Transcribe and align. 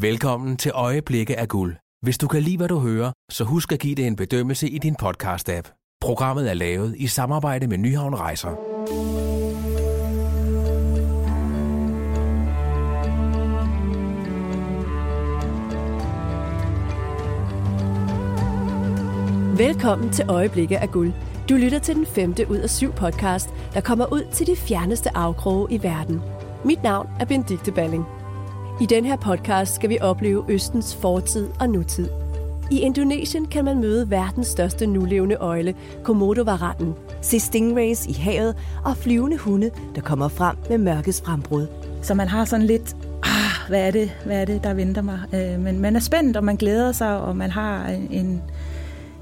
Velkommen 0.00 0.56
til 0.56 0.72
Øjeblikke 0.74 1.38
af 1.38 1.48
Guld. 1.48 1.76
Hvis 2.02 2.18
du 2.18 2.28
kan 2.28 2.42
lide, 2.42 2.56
hvad 2.56 2.68
du 2.68 2.78
hører, 2.78 3.12
så 3.30 3.44
husk 3.44 3.72
at 3.72 3.78
give 3.78 3.94
det 3.94 4.06
en 4.06 4.16
bedømmelse 4.16 4.68
i 4.68 4.78
din 4.78 4.96
podcast-app. 5.02 5.96
Programmet 6.00 6.50
er 6.50 6.54
lavet 6.54 6.94
i 6.98 7.06
samarbejde 7.06 7.66
med 7.66 7.78
Nyhavn 7.78 8.14
Rejser. 8.14 8.48
Velkommen 19.56 20.12
til 20.12 20.24
Øjeblikke 20.28 20.78
af 20.78 20.90
Guld. 20.90 21.12
Du 21.48 21.54
lytter 21.54 21.78
til 21.78 21.94
den 21.94 22.06
femte 22.06 22.50
ud 22.50 22.58
af 22.58 22.70
syv 22.70 22.92
podcast, 22.92 23.48
der 23.74 23.80
kommer 23.80 24.12
ud 24.12 24.22
til 24.32 24.46
de 24.46 24.56
fjerneste 24.56 25.16
afkroge 25.16 25.72
i 25.72 25.82
verden. 25.82 26.22
Mit 26.64 26.82
navn 26.82 27.08
er 27.20 27.24
Benedikte 27.24 27.72
Balling. 27.72 28.15
I 28.80 28.86
den 28.86 29.04
her 29.04 29.16
podcast 29.16 29.74
skal 29.74 29.90
vi 29.90 29.98
opleve 30.00 30.44
Østens 30.48 30.96
fortid 30.96 31.48
og 31.60 31.70
nutid. 31.70 32.08
I 32.70 32.80
Indonesien 32.80 33.46
kan 33.46 33.64
man 33.64 33.80
møde 33.80 34.10
verdens 34.10 34.46
største 34.46 34.86
nulevende 34.86 35.36
øjle, 35.36 35.74
Komodo-varanen, 36.04 36.94
se 37.22 37.40
stingrays 37.40 38.06
i 38.06 38.12
havet 38.12 38.56
og 38.84 38.96
flyvende 38.96 39.36
hunde, 39.36 39.70
der 39.94 40.00
kommer 40.00 40.28
frem 40.28 40.56
med 40.68 40.78
mørkets 40.78 41.22
frembrud. 41.22 41.66
Så 42.02 42.14
man 42.14 42.28
har 42.28 42.44
sådan 42.44 42.66
lidt, 42.66 42.96
ah, 43.22 43.68
hvad 43.68 43.86
er 43.86 43.90
det, 43.90 44.10
hvad 44.24 44.40
er 44.40 44.44
det 44.44 44.64
der 44.64 44.74
venter 44.74 45.02
mig? 45.02 45.20
Øh, 45.34 45.60
men 45.60 45.80
man 45.80 45.96
er 45.96 46.00
spændt, 46.00 46.36
og 46.36 46.44
man 46.44 46.56
glæder 46.56 46.92
sig, 46.92 47.20
og 47.20 47.36
man 47.36 47.50
har 47.50 47.86
en, 48.10 48.42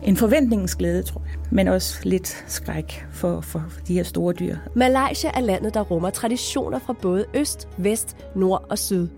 en 0.02 0.16
forventningsglæde, 0.16 1.02
tror 1.02 1.22
jeg. 1.24 1.40
Men 1.50 1.68
også 1.68 2.00
lidt 2.02 2.44
skræk 2.46 3.06
for, 3.12 3.40
for 3.40 3.62
de 3.88 3.94
her 3.94 4.02
store 4.02 4.32
dyr. 4.32 4.56
Malaysia 4.74 5.30
er 5.34 5.40
landet, 5.40 5.74
der 5.74 5.80
rummer 5.80 6.10
traditioner 6.10 6.78
fra 6.78 6.92
både 6.92 7.24
øst, 7.34 7.68
vest, 7.76 8.16
nord 8.34 8.66
og 8.70 8.78
syd. 8.78 9.08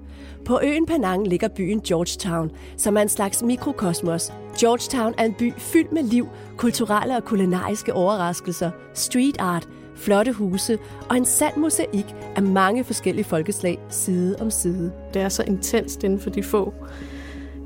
På 0.45 0.61
øen 0.63 0.87
Penang 0.87 1.29
ligger 1.29 1.49
byen 1.49 1.81
Georgetown, 1.81 2.51
som 2.77 2.97
er 2.97 3.01
en 3.01 3.09
slags 3.09 3.43
mikrokosmos. 3.43 4.33
Georgetown 4.61 5.15
er 5.19 5.25
en 5.25 5.35
by 5.35 5.53
fyldt 5.59 5.93
med 5.93 6.03
liv, 6.03 6.29
kulturelle 6.57 7.17
og 7.17 7.25
kulinariske 7.25 7.95
overraskelser, 7.95 8.71
street 8.95 9.37
art, 9.39 9.69
flotte 9.97 10.33
huse 10.33 10.79
og 11.09 11.17
en 11.17 11.25
sand 11.25 11.57
mosaik 11.57 12.15
af 12.37 12.43
mange 12.43 12.85
forskellige 12.85 13.25
folkeslag 13.25 13.79
side 13.89 14.37
om 14.41 14.51
side. 14.51 14.93
Det 15.15 15.23
er 15.23 15.29
så 15.29 15.43
intenst 15.43 16.05
inden 16.05 16.21
for 16.21 16.31
de 16.31 16.43
få 16.43 16.75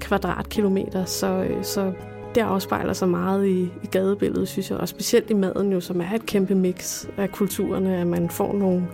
kvadratkilometer, 0.01 1.05
så, 1.05 1.27
øh, 1.27 1.65
så 1.65 1.93
det 2.35 2.41
afspejler 2.41 2.93
sig 2.93 3.09
meget 3.09 3.47
i, 3.47 3.63
i 3.63 3.87
gadebilledet, 3.91 4.49
synes 4.49 4.71
jeg, 4.71 4.79
og 4.79 4.89
specielt 4.89 5.31
i 5.31 5.35
maden 5.35 5.73
jo, 5.73 5.81
som 5.81 6.01
er 6.01 6.15
et 6.15 6.27
kæmpe 6.27 6.55
mix 6.55 7.07
af 7.17 7.33
kulturerne, 7.33 7.97
at 7.97 8.07
man 8.07 8.31
får 8.31 8.53
nogle 8.53 8.89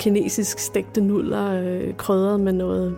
kinesisk 0.00 0.58
stegte 0.58 1.00
nudler 1.00 1.62
øh, 1.62 1.94
krydret 1.96 2.40
med 2.40 2.52
noget 2.52 2.96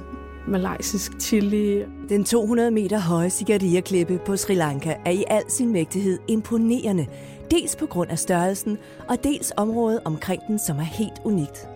malaysisk 0.48 1.12
chili. 1.20 1.84
Den 2.08 2.24
200 2.24 2.70
meter 2.70 2.98
høje 2.98 3.30
Sigaria-klippe 3.30 4.20
på 4.26 4.36
Sri 4.36 4.54
Lanka 4.54 4.94
er 5.04 5.10
i 5.10 5.24
al 5.26 5.42
sin 5.48 5.72
mægtighed 5.72 6.18
imponerende, 6.28 7.06
dels 7.50 7.76
på 7.76 7.86
grund 7.86 8.10
af 8.10 8.18
størrelsen, 8.18 8.78
og 9.08 9.24
dels 9.24 9.52
området 9.56 10.00
omkring 10.04 10.42
den, 10.48 10.58
som 10.58 10.78
er 10.78 10.82
helt 10.82 11.20
unikt. 11.24 11.68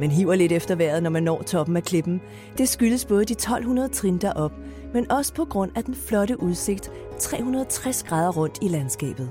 Man 0.00 0.10
hiver 0.10 0.34
lidt 0.34 0.52
efter 0.52 0.74
vejret, 0.74 1.02
når 1.02 1.10
man 1.10 1.22
når 1.22 1.42
toppen 1.42 1.76
af 1.76 1.82
klippen. 1.82 2.20
Det 2.58 2.68
skyldes 2.68 3.04
både 3.04 3.24
de 3.24 3.32
1200 3.32 3.88
trin 3.88 4.18
derop, 4.18 4.52
men 4.94 5.10
også 5.10 5.34
på 5.34 5.44
grund 5.44 5.70
af 5.76 5.84
den 5.84 5.94
flotte 5.94 6.42
udsigt 6.42 6.90
360 7.18 8.02
grader 8.02 8.32
rundt 8.32 8.58
i 8.62 8.68
landskabet. 8.68 9.30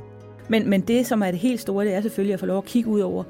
Men, 0.49 0.69
men 0.69 0.81
det, 0.81 1.07
som 1.07 1.21
er 1.23 1.31
det 1.31 1.39
helt 1.39 1.59
store, 1.59 1.85
det 1.85 1.93
er 1.93 2.01
selvfølgelig 2.01 2.33
at 2.33 2.39
få 2.39 2.45
lov 2.45 2.57
at 2.57 2.65
kigge 2.65 2.89
ud 2.89 2.99
over 2.99 3.23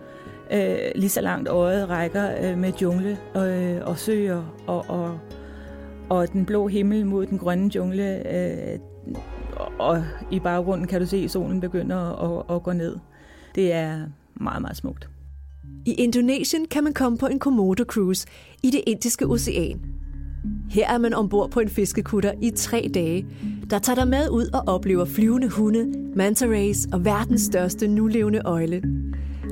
øh, 0.54 0.78
lige 0.96 1.10
så 1.10 1.22
langt 1.22 1.50
øjet 1.50 1.90
rækker 1.90 2.30
øh, 2.44 2.58
med 2.58 2.74
jungle 2.82 3.18
og, 3.34 3.50
øh, 3.50 3.82
og 3.86 3.98
søer 3.98 4.56
og, 4.68 4.86
og, 4.90 5.20
og 6.10 6.32
den 6.34 6.46
blå 6.46 6.68
himmel 6.68 7.06
mod 7.06 7.26
den 7.26 7.38
grønne 7.38 7.76
jungle. 7.76 8.36
Øh, 8.36 8.80
og 9.80 10.04
i 10.32 10.40
baggrunden 10.40 10.88
kan 10.88 11.02
du 11.02 11.08
se, 11.08 11.18
at 11.18 11.32
solen 11.32 11.60
begynder 11.60 11.98
at, 11.98 12.56
at 12.56 12.64
gå 12.64 12.74
ned. 12.74 12.98
Det 13.56 13.74
er 13.74 14.00
meget, 14.36 14.62
meget 14.62 14.78
smukt. 14.78 15.10
I 15.86 15.94
Indonesien 15.94 16.66
kan 16.66 16.84
man 16.84 16.94
komme 16.94 17.18
på 17.18 17.28
en 17.28 17.40
Komodo-cruise 17.40 18.26
i 18.64 18.70
det 18.70 18.82
indiske 18.88 19.26
ocean. 19.26 19.82
Her 20.70 20.88
er 20.88 20.98
man 20.98 21.14
ombord 21.14 21.52
på 21.52 21.60
en 21.60 21.70
fiskekutter 21.70 22.32
i 22.42 22.50
tre 22.50 22.90
dage, 22.94 23.26
der 23.70 23.80
tager 23.80 23.96
dig 23.96 24.08
med 24.08 24.30
ud 24.30 24.50
og 24.54 24.64
oplever 24.76 25.06
flyvende 25.06 25.50
hunde, 25.50 25.94
manta 26.16 26.46
rays 26.46 26.88
og 26.94 27.06
verdens 27.06 27.42
største 27.42 27.88
nulevende 27.88 28.42
øjle. 28.46 28.82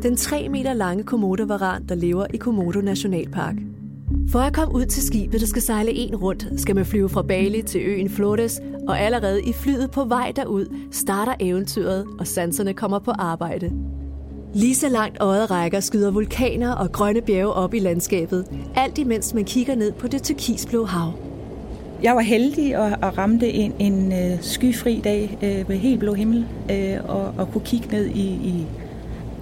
Den 0.03 0.15
3 0.15 0.49
meter 0.49 0.73
lange 0.73 1.03
komodovaran, 1.03 1.83
der 1.89 1.95
lever 1.95 2.25
i 2.33 2.37
Komodo 2.37 2.81
Nationalpark. 2.81 3.55
For 4.31 4.39
at 4.39 4.53
komme 4.53 4.75
ud 4.75 4.85
til 4.85 5.03
skibet, 5.03 5.41
der 5.41 5.47
skal 5.47 5.61
sejle 5.61 5.91
en 5.91 6.15
rundt, 6.15 6.47
skal 6.57 6.75
man 6.75 6.85
flyve 6.85 7.09
fra 7.09 7.21
Bali 7.21 7.61
til 7.61 7.81
øen 7.81 8.09
Flores, 8.09 8.61
og 8.87 8.99
allerede 8.99 9.43
i 9.43 9.53
flyet 9.53 9.91
på 9.91 10.03
vej 10.03 10.31
derud 10.35 10.65
starter 10.91 11.33
eventyret, 11.39 12.05
og 12.19 12.27
sanserne 12.27 12.73
kommer 12.73 12.99
på 12.99 13.11
arbejde. 13.11 13.71
Lige 14.53 14.75
så 14.75 14.89
langt 14.89 15.17
øjet 15.19 15.51
rækker 15.51 15.79
skyder 15.79 16.11
vulkaner 16.11 16.71
og 16.71 16.91
grønne 16.91 17.21
bjerge 17.21 17.53
op 17.53 17.73
i 17.73 17.79
landskabet, 17.79 18.45
alt 18.75 18.97
imens 18.97 19.33
man 19.33 19.45
kigger 19.45 19.75
ned 19.75 19.91
på 19.91 20.07
det 20.07 20.23
turkisblå 20.23 20.85
hav. 20.85 21.13
Jeg 22.03 22.15
var 22.15 22.21
heldig 22.21 22.75
at, 22.75 22.93
at 23.03 23.17
ramte 23.17 23.49
en, 23.49 23.73
en 23.79 24.13
øh, 24.13 24.41
skyfri 24.41 25.01
dag 25.03 25.37
øh, 25.43 25.69
med 25.69 25.77
helt 25.77 25.99
blå 25.99 26.13
himmel 26.13 26.45
øh, 26.71 26.97
og, 27.07 27.33
og 27.37 27.51
kunne 27.51 27.65
kigge 27.65 27.87
ned 27.91 28.05
i, 28.05 28.27
i 28.27 28.67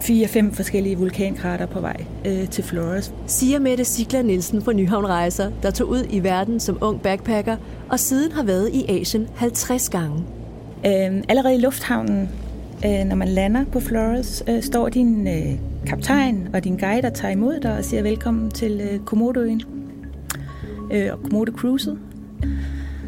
fire-fem 0.01 0.53
forskellige 0.53 0.97
vulkankrater 0.97 1.65
på 1.65 1.79
vej 1.79 2.05
uh, 2.25 2.49
til 2.49 2.63
Flores. 2.63 3.13
Siger 3.27 3.59
Mette 3.59 3.85
Sigler 3.85 4.21
Nielsen 4.21 4.61
fra 4.61 4.73
Nyhavn 4.73 5.07
Rejser, 5.07 5.51
der 5.63 5.71
tog 5.71 5.89
ud 5.89 6.03
i 6.09 6.23
verden 6.23 6.59
som 6.59 6.77
ung 6.81 7.01
backpacker 7.01 7.57
og 7.89 7.99
siden 7.99 8.31
har 8.31 8.43
været 8.43 8.69
i 8.73 9.01
Asien 9.01 9.27
50 9.35 9.89
gange. 9.89 10.15
Uh, 10.77 11.21
allerede 11.29 11.55
i 11.55 11.59
lufthavnen 11.59 12.29
Øh, 12.85 13.05
når 13.05 13.15
man 13.15 13.27
lander 13.27 13.65
på 13.71 13.79
Flores, 13.79 14.43
øh, 14.49 14.63
står 14.63 14.89
din 14.89 15.27
øh, 15.27 15.59
kaptajn 15.87 16.47
og 16.53 16.63
din 16.63 16.77
guide 16.77 17.07
og 17.07 17.13
tager 17.13 17.31
imod 17.31 17.59
dig 17.59 17.77
og 17.77 17.85
siger 17.85 18.03
velkommen 18.03 18.51
til 18.51 18.81
øh, 18.81 18.99
Komodoøen 18.99 19.61
øh, 20.91 21.09
og 21.11 21.23
Komodo 21.23 21.51
Cruiset. 21.51 21.97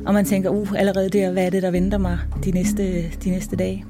Og 0.06 0.14
man 0.14 0.26
tænker, 0.26 0.50
uh, 0.50 0.72
allerede 0.76 1.10
der, 1.10 1.32
hvad 1.32 1.46
er 1.46 1.50
det, 1.50 1.64
der 1.64 1.72
venter 1.72 1.98
mig 1.98 2.18
de 2.46 2.52
næste, 2.52 3.10
de 3.24 3.30
næste 3.30 3.56
dage? 3.56 3.86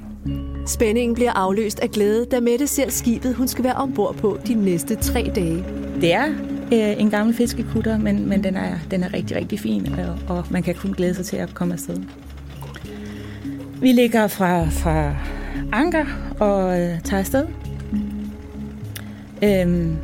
Spændingen 0.69 1.15
bliver 1.15 1.31
afløst 1.31 1.79
af 1.79 1.91
glæde, 1.91 2.25
da 2.25 2.39
Mette 2.39 2.67
ser 2.67 2.89
skibet, 2.89 3.35
hun 3.35 3.47
skal 3.47 3.63
være 3.63 3.73
ombord 3.73 4.15
på 4.15 4.39
de 4.47 4.53
næste 4.53 4.95
tre 4.95 5.31
dage. 5.35 5.65
Det 6.01 6.13
er 6.13 6.25
øh, 6.73 7.01
en 7.01 7.09
gammel 7.09 7.35
fiskekutter, 7.35 7.97
men, 7.97 8.29
men 8.29 8.43
den, 8.43 8.55
er, 8.55 8.75
den 8.91 9.03
er 9.03 9.13
rigtig, 9.13 9.37
rigtig 9.37 9.59
fin, 9.59 9.87
og, 9.93 10.37
og 10.37 10.45
man 10.49 10.63
kan 10.63 10.75
kun 10.75 10.91
glæde 10.91 11.13
sig 11.13 11.25
til 11.25 11.37
at 11.37 11.53
komme 11.53 11.73
afsted. 11.73 11.97
Vi 13.81 13.91
ligger 13.91 14.27
fra, 14.27 14.65
fra 14.65 15.15
anker 15.71 16.05
og 16.39 16.79
øh, 16.81 17.01
tager 17.01 17.19
afsted. 17.19 17.45
Øhm, 19.43 19.95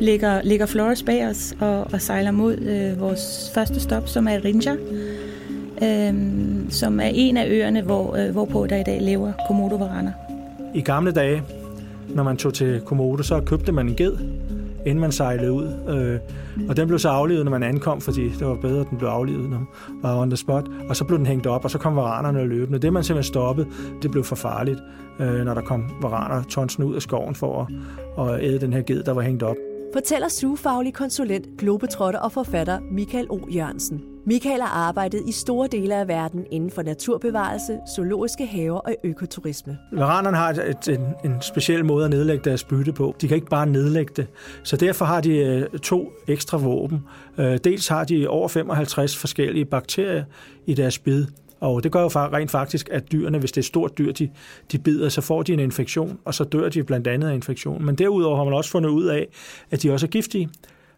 ligger, 0.00 0.42
ligger 0.42 0.66
Flores 0.66 1.02
bag 1.02 1.26
os 1.26 1.54
og, 1.60 1.92
og 1.92 2.00
sejler 2.00 2.30
mod 2.30 2.58
øh, 2.58 3.00
vores 3.00 3.50
første 3.54 3.80
stop, 3.80 4.08
som 4.08 4.28
er 4.28 4.44
Rinja, 4.44 4.76
øhm, 5.84 6.70
som 6.70 7.00
er 7.00 7.10
en 7.14 7.36
af 7.36 7.46
øerne, 7.48 7.82
hvor, 7.82 8.16
øh, 8.16 8.32
hvorpå 8.32 8.66
der 8.66 8.76
i 8.76 8.82
dag 8.82 9.00
lever 9.00 9.32
komodo-varaner. 9.48 10.12
I 10.74 10.80
gamle 10.80 11.12
dage, 11.12 11.42
når 12.08 12.22
man 12.22 12.36
tog 12.36 12.54
til 12.54 12.80
Komodo, 12.80 13.22
så 13.22 13.40
købte 13.40 13.72
man 13.72 13.88
en 13.88 13.94
ged, 13.94 14.12
inden 14.86 15.00
man 15.00 15.12
sejlede 15.12 15.52
ud. 15.52 15.64
Øh, 15.88 16.18
og 16.68 16.76
den 16.76 16.86
blev 16.86 16.98
så 16.98 17.08
aflevet, 17.08 17.44
når 17.44 17.50
man 17.50 17.62
ankom, 17.62 18.00
fordi 18.00 18.28
det 18.28 18.46
var 18.46 18.54
bedre, 18.54 18.80
at 18.80 18.86
den 18.90 18.98
blev 18.98 19.08
aflevet, 19.08 19.50
når 19.50 19.58
man 19.58 19.66
var 20.02 20.20
on 20.20 20.30
the 20.30 20.36
spot. 20.36 20.64
Og 20.88 20.96
så 20.96 21.04
blev 21.04 21.18
den 21.18 21.26
hængt 21.26 21.46
op, 21.46 21.64
og 21.64 21.70
så 21.70 21.78
kom 21.78 21.96
varanerne 21.96 22.44
løbende. 22.44 22.78
Det, 22.78 22.92
man 22.92 23.04
simpelthen 23.04 23.32
stoppede, 23.32 23.66
det 24.02 24.10
blev 24.10 24.24
for 24.24 24.36
farligt, 24.36 24.78
øh, 25.20 25.44
når 25.44 25.54
der 25.54 25.60
kom 25.60 25.90
varaner 26.02 26.42
tonsen 26.42 26.84
ud 26.84 26.94
af 26.94 27.02
skoven 27.02 27.34
for 27.34 27.70
at, 28.18 28.34
at 28.34 28.44
æde 28.44 28.60
den 28.60 28.72
her 28.72 28.82
ged, 28.82 29.02
der 29.02 29.12
var 29.12 29.22
hængt 29.22 29.42
op. 29.42 29.56
Fortæller 29.92 30.28
sugefaglig 30.28 30.94
konsulent, 30.94 31.46
globetrotter 31.58 32.20
og 32.20 32.32
forfatter 32.32 32.78
Michael 32.90 33.26
O. 33.30 33.38
Jørgensen. 33.54 34.13
Michael 34.26 34.60
har 34.60 34.88
arbejdet 34.88 35.22
i 35.28 35.32
store 35.32 35.68
dele 35.72 35.94
af 35.94 36.08
verden 36.08 36.46
inden 36.50 36.70
for 36.70 36.82
naturbevarelse, 36.82 37.78
zoologiske 37.96 38.46
haver 38.46 38.78
og 38.78 38.96
økoturisme. 39.04 39.78
Varanerne 39.92 40.36
har 40.36 40.50
et, 40.50 40.88
en, 40.88 41.30
en 41.32 41.42
speciel 41.42 41.84
måde 41.84 42.04
at 42.04 42.10
nedlægge 42.10 42.44
deres 42.44 42.64
bytte 42.64 42.92
på. 42.92 43.14
De 43.20 43.28
kan 43.28 43.34
ikke 43.34 43.46
bare 43.46 43.66
nedlægge 43.66 44.12
det. 44.16 44.26
Så 44.62 44.76
derfor 44.76 45.04
har 45.04 45.20
de 45.20 45.36
øh, 45.36 45.78
to 45.78 46.12
ekstra 46.28 46.58
våben. 46.58 47.00
Øh, 47.38 47.58
dels 47.64 47.88
har 47.88 48.04
de 48.04 48.28
over 48.28 48.48
55 48.48 49.16
forskellige 49.16 49.64
bakterier 49.64 50.24
i 50.66 50.74
deres 50.74 50.98
bid. 50.98 51.26
Og 51.60 51.82
det 51.82 51.92
gør 51.92 52.02
jo 52.02 52.08
rent 52.08 52.50
faktisk, 52.50 52.88
at 52.92 53.12
dyrene, 53.12 53.38
hvis 53.38 53.52
det 53.52 53.56
er 53.56 53.62
et 53.62 53.66
stort 53.66 53.98
dyr, 53.98 54.12
de, 54.12 54.30
de 54.72 54.78
bider, 54.78 55.08
så 55.08 55.20
får 55.20 55.42
de 55.42 55.52
en 55.52 55.58
infektion, 55.58 56.18
og 56.24 56.34
så 56.34 56.44
dør 56.44 56.68
de 56.68 56.82
blandt 56.82 57.06
andet 57.06 57.28
af 57.28 57.34
infektion. 57.34 57.84
Men 57.84 57.94
derudover 57.94 58.36
har 58.36 58.44
man 58.44 58.52
også 58.52 58.70
fundet 58.70 58.90
ud 58.90 59.04
af, 59.04 59.28
at 59.70 59.82
de 59.82 59.92
også 59.92 60.06
er 60.06 60.10
giftige. 60.10 60.48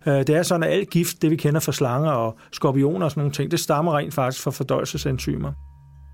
Øh, 0.09 0.15
det 0.15 0.31
er 0.31 0.43
sådan, 0.43 0.63
at 0.63 0.73
alt 0.73 0.91
gift, 0.91 1.23
det 1.23 1.31
vi 1.31 1.37
kender 1.37 1.61
fra 1.61 1.73
slanger 1.73 2.11
og 2.11 2.39
skorpioner 2.53 3.05
og 3.05 3.11
sådan 3.11 3.21
nogle 3.21 3.33
ting, 3.33 3.51
det 3.51 3.61
stammer 3.61 3.99
rent 3.99 4.15
faktisk 4.15 4.45
fra 4.45 4.51
fordøjelsesenzymer. 4.51 5.53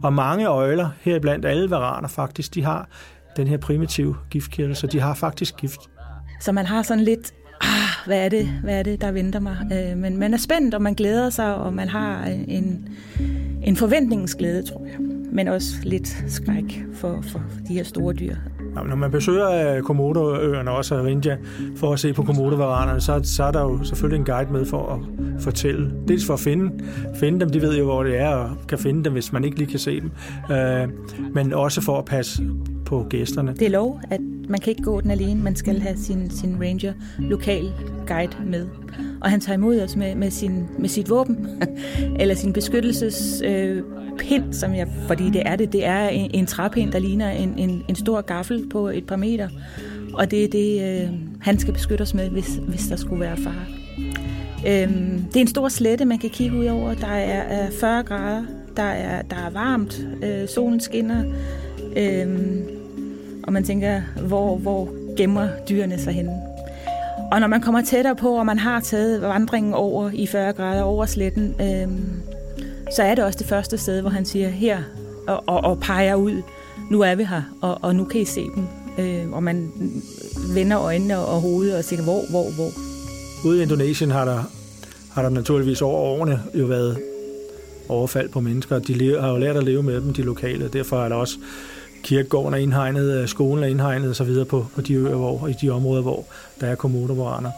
Og 0.02 0.12
mange 0.12 0.46
øjler, 0.46 0.88
heriblandt 1.00 1.46
alle 1.46 1.70
varaner 1.70 2.08
faktisk, 2.08 2.54
de 2.54 2.64
har 2.64 2.88
den 3.36 3.46
her 3.46 3.56
primitive 3.56 4.16
giftkirtel, 4.30 4.76
så 4.76 4.86
de 4.86 5.00
har 5.00 5.14
faktisk 5.14 5.56
gift. 5.56 5.80
Så 6.40 6.52
man 6.52 6.66
har 6.66 6.82
sådan 6.82 7.04
lidt, 7.04 7.32
ah, 7.60 8.06
hvad 8.06 8.24
er 8.24 8.28
det, 8.28 8.46
hvad 8.62 8.78
er 8.78 8.82
det 8.82 9.00
der 9.00 9.12
venter 9.12 9.40
mig? 9.40 9.56
Øh, 9.72 9.98
men 9.98 10.18
man 10.18 10.34
er 10.34 10.38
spændt, 10.38 10.74
og 10.74 10.82
man 10.82 10.94
glæder 10.94 11.30
sig, 11.30 11.54
og 11.54 11.74
man 11.74 11.88
har 11.88 12.28
øh, 12.28 12.40
en, 12.48 12.88
en 13.62 13.76
forventningsglæde, 13.76 14.62
tror 14.62 14.84
jeg. 14.84 14.96
Men 15.32 15.48
også 15.48 15.74
lidt 15.82 16.24
skræk 16.28 16.84
for, 16.94 17.22
for 17.22 17.42
de 17.68 17.74
her 17.74 17.84
store 17.84 18.14
dyr. 18.14 18.36
Når 18.74 18.96
man 18.96 19.10
besøger 19.10 19.76
øh, 19.76 19.82
Komodoøerne, 19.82 20.70
også 20.70 20.94
af 20.94 21.38
for 21.76 21.92
at 21.92 22.00
se 22.00 22.12
på 22.12 22.22
komodovaranerne, 22.22 23.00
så, 23.00 23.20
så 23.24 23.44
er 23.44 23.50
der 23.50 23.60
jo 23.60 23.84
selvfølgelig 23.84 24.18
en 24.18 24.24
guide 24.24 24.52
med 24.52 24.66
for 24.66 24.92
at 24.92 25.00
fortælle. 25.42 25.90
Dels 26.08 26.26
for 26.26 26.34
at 26.34 26.40
finde, 26.40 26.84
finde 27.14 27.40
dem, 27.40 27.50
de 27.50 27.62
ved 27.62 27.78
jo, 27.78 27.84
hvor 27.84 28.02
det 28.02 28.18
er, 28.18 28.28
og 28.28 28.50
kan 28.68 28.78
finde 28.78 29.04
dem, 29.04 29.12
hvis 29.12 29.32
man 29.32 29.44
ikke 29.44 29.58
lige 29.58 29.70
kan 29.70 29.78
se 29.78 30.00
dem. 30.00 30.10
Øh, 30.56 30.88
men 31.34 31.52
også 31.52 31.80
for 31.80 31.98
at 31.98 32.04
passe 32.04 32.42
på 32.92 33.06
gæsterne. 33.10 33.54
Det 33.54 33.62
er 33.62 33.70
lov, 33.70 34.00
at 34.10 34.20
man 34.48 34.60
kan 34.60 34.70
ikke 34.70 34.82
gå 34.82 35.00
den 35.00 35.10
alene. 35.10 35.42
Man 35.42 35.56
skal 35.56 35.80
have 35.80 35.96
sin, 35.96 36.30
sin 36.30 36.56
ranger, 36.60 36.92
lokal 37.18 37.72
guide 38.06 38.36
med. 38.46 38.66
Og 39.20 39.30
han 39.30 39.40
tager 39.40 39.56
imod 39.56 39.80
os 39.80 39.96
med, 39.96 40.14
med, 40.14 40.30
sin, 40.30 40.66
med 40.78 40.88
sit 40.88 41.10
våben, 41.10 41.46
eller 42.20 42.34
sin 42.34 42.52
beskyttelses... 42.52 43.42
Øh, 43.44 43.82
pind, 44.18 44.52
som 44.52 44.74
jeg, 44.74 44.88
fordi 45.06 45.30
det 45.30 45.42
er 45.46 45.56
det, 45.56 45.72
det 45.72 45.84
er 45.84 46.08
en, 46.08 46.30
en 46.34 46.46
træpind, 46.46 46.92
der 46.92 46.98
ligner 46.98 47.30
en, 47.30 47.58
en, 47.58 47.84
en 47.88 47.94
stor 47.94 48.20
gaffel 48.20 48.68
på 48.68 48.88
et 48.88 49.06
par 49.06 49.16
meter. 49.16 49.48
Og 50.14 50.30
det 50.30 50.44
er 50.44 50.48
det, 50.48 51.02
øh, 51.02 51.10
han 51.40 51.58
skal 51.58 51.72
beskytte 51.72 52.02
os 52.02 52.14
med, 52.14 52.28
hvis, 52.28 52.60
hvis 52.68 52.86
der 52.86 52.96
skulle 52.96 53.20
være 53.20 53.36
far. 53.36 53.66
Øhm, 54.66 55.24
det 55.24 55.36
er 55.36 55.40
en 55.40 55.46
stor 55.46 55.68
slette, 55.68 56.04
man 56.04 56.18
kan 56.18 56.30
kigge 56.30 56.58
ud 56.58 56.66
over. 56.66 56.94
Der 56.94 57.06
er, 57.06 57.42
er 57.42 57.70
40 57.80 58.02
grader, 58.02 58.42
der 58.76 58.82
er, 58.82 59.22
der 59.22 59.36
er 59.36 59.50
varmt, 59.50 60.06
øh, 60.22 60.48
solen 60.48 60.80
skinner, 60.80 61.24
øh, 61.96 62.38
og 63.42 63.52
man 63.52 63.64
tænker, 63.64 64.02
hvor, 64.26 64.56
hvor 64.56 64.88
gemmer 65.16 65.48
dyrene 65.68 65.98
sig 65.98 66.12
henne? 66.12 66.32
Og 67.32 67.40
når 67.40 67.46
man 67.46 67.60
kommer 67.60 67.82
tættere 67.82 68.16
på, 68.16 68.34
og 68.38 68.46
man 68.46 68.58
har 68.58 68.80
taget 68.80 69.22
vandringen 69.22 69.74
over 69.74 70.10
i 70.14 70.26
40 70.26 70.52
grader 70.52 70.82
over 70.82 71.06
sletten, 71.06 71.54
øh, 71.60 71.88
så 72.96 73.02
er 73.02 73.14
det 73.14 73.24
også 73.24 73.38
det 73.38 73.46
første 73.46 73.78
sted, 73.78 74.00
hvor 74.00 74.10
han 74.10 74.24
siger 74.24 74.48
her 74.48 74.82
og, 75.26 75.44
og, 75.46 75.64
og 75.64 75.80
peger 75.80 76.14
ud, 76.14 76.42
nu 76.90 77.00
er 77.00 77.14
vi 77.14 77.24
her, 77.24 77.42
og, 77.60 77.78
og 77.82 77.96
nu 77.96 78.04
kan 78.04 78.20
I 78.20 78.24
se 78.24 78.40
dem. 78.54 78.66
Øh, 78.98 79.32
og 79.32 79.42
man 79.42 79.72
vender 80.54 80.80
øjnene 80.80 81.18
og 81.18 81.40
hovedet 81.40 81.76
og 81.76 81.84
siger, 81.84 82.02
hvor, 82.02 82.20
hvor, 82.30 82.50
hvor. 82.50 82.70
Ude 83.44 83.58
i 83.58 83.62
Indonesien 83.62 84.10
har 84.10 84.24
der, 84.24 84.42
har 85.12 85.22
der 85.22 85.28
naturligvis 85.28 85.82
over 85.82 85.98
årene 85.98 86.42
jo 86.54 86.66
været 86.66 86.98
overfald 87.88 88.28
på 88.28 88.40
mennesker. 88.40 88.78
De 88.78 89.20
har 89.20 89.30
jo 89.30 89.36
lært 89.36 89.56
at 89.56 89.64
leve 89.64 89.82
med 89.82 90.00
dem, 90.00 90.12
de 90.12 90.22
lokale. 90.22 90.68
Derfor 90.72 91.04
er 91.04 91.08
der 91.08 91.16
også 91.16 91.38
kirkegården 92.02 92.54
er 92.54 92.58
indhegnet, 92.58 93.12
øh, 93.12 93.28
skolen 93.28 93.64
er 93.64 93.68
indhegnet 93.68 94.08
og 94.08 94.16
så 94.16 94.24
videre 94.24 94.44
på, 94.44 94.66
på 94.74 94.80
de 94.80 94.94
øer, 94.94 95.14
hvor, 95.14 95.48
i 95.48 95.52
de 95.52 95.70
områder, 95.70 96.02
hvor 96.02 96.24
der 96.60 96.66
er 96.66 96.74
kommuner, 96.74 97.50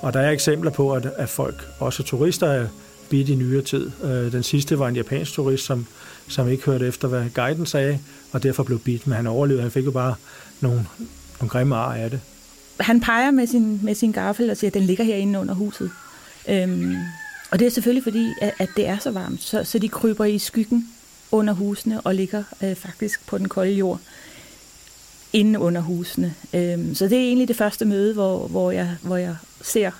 Og 0.00 0.12
der 0.12 0.20
er 0.20 0.30
eksempler 0.30 0.70
på, 0.70 0.92
at, 0.92 1.06
at 1.16 1.28
folk, 1.28 1.68
også 1.78 2.02
turister, 2.02 2.46
er 2.46 2.66
bidt 3.10 3.28
i 3.28 3.34
nyere 3.34 3.62
tid. 3.62 3.90
Øh, 4.04 4.32
den 4.32 4.42
sidste 4.42 4.78
var 4.78 4.88
en 4.88 4.96
japansk 4.96 5.32
turist, 5.32 5.64
som, 5.64 5.86
som 6.28 6.48
ikke 6.48 6.64
hørte 6.64 6.86
efter, 6.86 7.08
hvad 7.08 7.24
guiden 7.34 7.66
sagde, 7.66 7.98
og 8.32 8.42
derfor 8.42 8.62
blev 8.62 8.78
bidt, 8.78 9.06
men 9.06 9.16
han 9.16 9.26
overlevede. 9.26 9.62
Han 9.62 9.70
fik 9.70 9.84
jo 9.84 9.90
bare 9.90 10.14
nogle, 10.60 10.86
nogle 11.40 11.50
grimme 11.50 11.76
ar 11.76 11.94
af 11.94 12.10
det. 12.10 12.20
Han 12.80 13.00
peger 13.00 13.30
med 13.30 13.46
sin, 13.46 13.80
med 13.82 13.94
sin 13.94 14.12
gaffel 14.12 14.50
og 14.50 14.56
siger, 14.56 14.70
at 14.70 14.74
den 14.74 14.82
ligger 14.82 15.04
herinde 15.04 15.38
under 15.38 15.54
huset. 15.54 15.90
Øhm, 16.48 16.96
og 17.50 17.58
det 17.58 17.66
er 17.66 17.70
selvfølgelig 17.70 18.02
fordi, 18.02 18.32
at, 18.40 18.52
at 18.58 18.68
det 18.76 18.88
er 18.88 18.98
så 18.98 19.10
varmt, 19.10 19.42
så, 19.42 19.64
så 19.64 19.78
de 19.78 19.88
kryber 19.88 20.24
i 20.24 20.38
skyggen 20.38 20.88
under 21.34 21.54
husene 21.54 22.00
og 22.00 22.14
ligger 22.14 22.42
øh, 22.62 22.76
faktisk 22.76 23.26
på 23.26 23.38
den 23.38 23.48
kolde 23.48 23.72
jord 23.72 24.00
inde 25.32 25.58
under 25.58 25.80
husene. 25.80 26.34
Øhm, 26.52 26.94
så 26.94 27.04
det 27.04 27.18
er 27.18 27.22
egentlig 27.22 27.48
det 27.48 27.56
første 27.56 27.84
møde, 27.84 28.14
hvor, 28.14 28.46
hvor, 28.46 28.70
jeg, 28.70 28.96
hvor 29.02 29.16
jeg 29.16 29.36
ser 29.62 29.90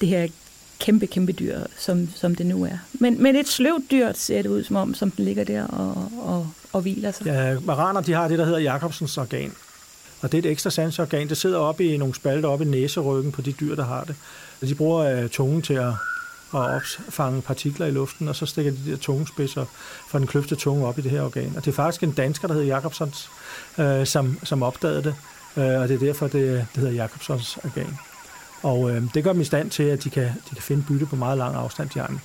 det 0.00 0.08
her 0.08 0.28
kæmpe, 0.78 1.06
kæmpe 1.06 1.32
dyr, 1.32 1.60
som, 1.78 2.08
som 2.16 2.34
det 2.34 2.46
nu 2.46 2.64
er. 2.64 2.78
Men, 2.92 3.22
men 3.22 3.36
et 3.36 3.48
sløvt 3.48 3.90
dyr 3.90 4.12
ser 4.12 4.42
det 4.42 4.48
ud 4.48 4.64
som 4.64 4.76
om, 4.76 4.94
som 4.94 5.10
den 5.10 5.24
ligger 5.24 5.44
der 5.44 5.66
og, 5.66 6.12
og, 6.18 6.48
og 6.72 6.80
hviler 6.80 7.12
sig. 7.12 7.26
Ja, 7.26 7.58
maraner, 7.60 8.00
de 8.00 8.12
har 8.12 8.28
det, 8.28 8.38
der 8.38 8.44
hedder 8.44 8.58
Jacobsens 8.58 9.18
organ. 9.18 9.52
Og 10.20 10.32
det 10.32 10.38
er 10.38 10.48
et 10.48 10.52
ekstra 10.52 10.70
sansorgan. 10.70 11.28
Det 11.28 11.36
sidder 11.36 11.58
oppe 11.58 11.84
i 11.84 11.96
nogle 11.96 12.14
spalter 12.14 12.48
oppe 12.48 12.64
i 12.64 12.68
næseryggen 12.68 13.32
på 13.32 13.42
de 13.42 13.52
dyr, 13.52 13.74
der 13.74 13.84
har 13.84 14.04
det. 14.04 14.14
De 14.68 14.74
bruger 14.74 14.98
øh, 14.98 15.28
tungen 15.28 15.62
til 15.62 15.74
at, 15.74 15.92
at 16.54 16.60
opfange 16.60 17.42
partikler 17.42 17.86
i 17.86 17.90
luften, 17.90 18.28
og 18.28 18.36
så 18.36 18.46
stikker 18.46 18.72
de 18.72 18.90
der 18.90 18.96
tungespidser 18.96 19.64
fra 20.08 20.18
den 20.18 20.26
kløfte 20.26 20.54
tunge 20.54 20.86
op 20.86 20.98
i 20.98 21.02
det 21.02 21.10
her 21.10 21.22
organ. 21.22 21.52
Og 21.56 21.64
det 21.64 21.70
er 21.70 21.74
faktisk 21.74 22.02
en 22.02 22.12
dansker, 22.12 22.48
der 22.48 22.54
hedder 22.54 22.74
Jacobsons, 22.74 23.30
øh, 23.78 24.06
som, 24.06 24.38
som 24.44 24.62
opdagede 24.62 25.02
det. 25.02 25.14
øh, 25.56 25.80
og 25.80 25.88
det 25.88 25.94
er 25.94 25.98
derfor, 25.98 26.26
det, 26.26 26.66
det 26.74 26.82
hedder 26.82 26.92
Jacobsons 26.92 27.58
organ. 27.64 27.98
Og 28.62 28.90
øh, 28.90 29.02
det 29.14 29.24
gør 29.24 29.32
dem 29.32 29.40
i 29.40 29.44
stand 29.44 29.70
til, 29.70 29.82
at 29.82 30.04
de 30.04 30.10
kan, 30.10 30.24
de 30.24 30.54
kan 30.54 30.62
finde 30.62 30.84
bytte 30.88 31.06
på 31.06 31.16
meget 31.16 31.38
lang 31.38 31.56
afstand. 31.56 31.90
De 31.90 31.98
har 31.98 32.06
en, 32.06 32.20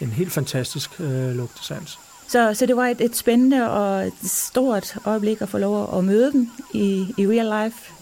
en 0.00 0.08
helt 0.08 0.32
fantastisk 0.32 1.00
øh, 1.00 1.36
lugtesans. 1.36 1.98
Så, 2.28 2.54
så 2.54 2.66
det 2.66 2.76
var 2.76 2.86
et, 2.86 3.00
et 3.00 3.16
spændende 3.16 3.70
og 3.70 4.06
et 4.06 4.12
stort 4.22 4.96
øjeblik 5.04 5.42
at 5.42 5.48
få 5.48 5.58
lov 5.58 5.98
at 5.98 6.04
møde 6.04 6.32
dem 6.32 6.50
i, 6.74 7.14
i 7.18 7.26
real 7.26 7.64
life. 7.64 7.92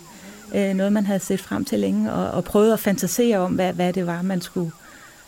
Øh, 0.55 0.75
noget, 0.75 0.93
man 0.93 1.07
havde 1.07 1.21
set 1.21 1.41
frem 1.41 1.65
til 1.65 1.79
længe, 1.79 2.13
og, 2.13 2.31
og 2.31 2.45
prøvet 2.45 2.73
at 2.73 2.81
fantasere 2.81 3.39
om, 3.39 3.53
hvad, 3.53 3.73
hvad 3.73 3.93
det 3.93 4.07
var, 4.07 4.23
man 4.23 4.41
skulle 4.41 4.73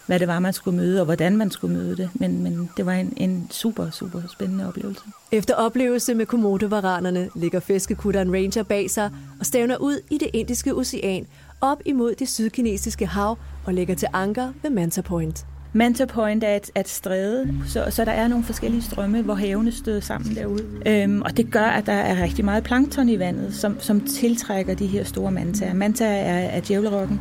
hvad 0.07 0.19
det 0.19 0.29
var, 0.29 0.39
man 0.39 0.53
skulle 0.53 0.77
møde, 0.77 1.01
og 1.01 1.05
hvordan 1.05 1.37
man 1.37 1.51
skulle 1.51 1.77
møde 1.77 1.97
det. 1.97 2.11
Men, 2.15 2.43
men 2.43 2.71
det 2.77 2.87
var 2.87 2.93
en, 2.93 3.13
en 3.17 3.49
super, 3.51 3.91
super 3.91 4.21
spændende 4.33 4.69
oplevelse. 4.69 5.03
Efter 5.33 5.55
oplevelse 5.55 6.15
med 6.15 6.27
komodovaranerne 6.27 7.29
ligger 7.37 7.61
fiskekutteren 7.61 8.33
Ranger 8.33 8.63
bag 8.63 8.91
sig 8.91 9.11
og 9.41 9.47
stævner 9.47 9.77
ud 9.77 10.01
i 10.11 10.19
det 10.19 10.31
indiske 10.33 10.75
ocean 10.75 11.27
op 11.61 11.79
imod 11.85 12.15
det 12.15 12.29
sydkinesiske 12.29 13.07
hav 13.07 13.39
og 13.67 13.75
lægger 13.75 13.95
til 13.95 14.09
anker 14.13 14.53
ved 14.63 14.71
Manta 14.71 15.01
Point. 15.01 15.47
Manta 15.77 16.05
Point 16.05 16.45
er 16.45 16.57
et, 16.57 16.71
et 16.77 16.89
stræde, 16.89 17.55
så, 17.67 17.87
så 17.91 18.05
der 18.05 18.13
er 18.13 18.29
nogle 18.29 18.45
forskellige 18.45 18.83
strømme, 18.83 19.23
hvor 19.23 19.35
havene 19.35 19.73
støder 19.73 20.01
sammen 20.01 20.35
derude. 20.35 20.65
Øhm, 20.87 21.23
og 21.23 21.37
det 21.37 21.51
gør, 21.51 21.65
at 21.65 21.87
der 21.87 21.93
er 21.93 22.23
rigtig 22.23 22.45
meget 22.45 22.65
plankton 22.65 23.09
i 23.09 23.19
vandet, 23.19 23.55
som, 23.55 23.81
som 23.81 24.01
tiltrækker 24.01 24.75
de 24.75 24.87
her 24.87 25.05
store 25.05 25.31
mantaer. 25.31 25.75
Manta 25.75 26.05
er, 26.05 26.39
er 26.39 26.61
djævlerokken, 26.61 27.21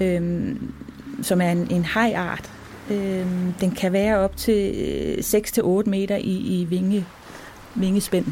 øhm, 0.00 0.72
som 1.22 1.40
er 1.40 1.50
en, 1.50 1.66
en 1.70 1.84
hajart. 1.84 2.50
Øhm, 2.90 3.52
den 3.60 3.70
kan 3.70 3.92
være 3.92 4.16
op 4.18 4.36
til 4.36 4.72
6-8 5.20 5.60
øh, 5.60 5.88
meter 5.88 6.16
i, 6.16 6.60
i 6.60 6.66
vinge, 6.70 7.06
vingespænd. 7.74 8.26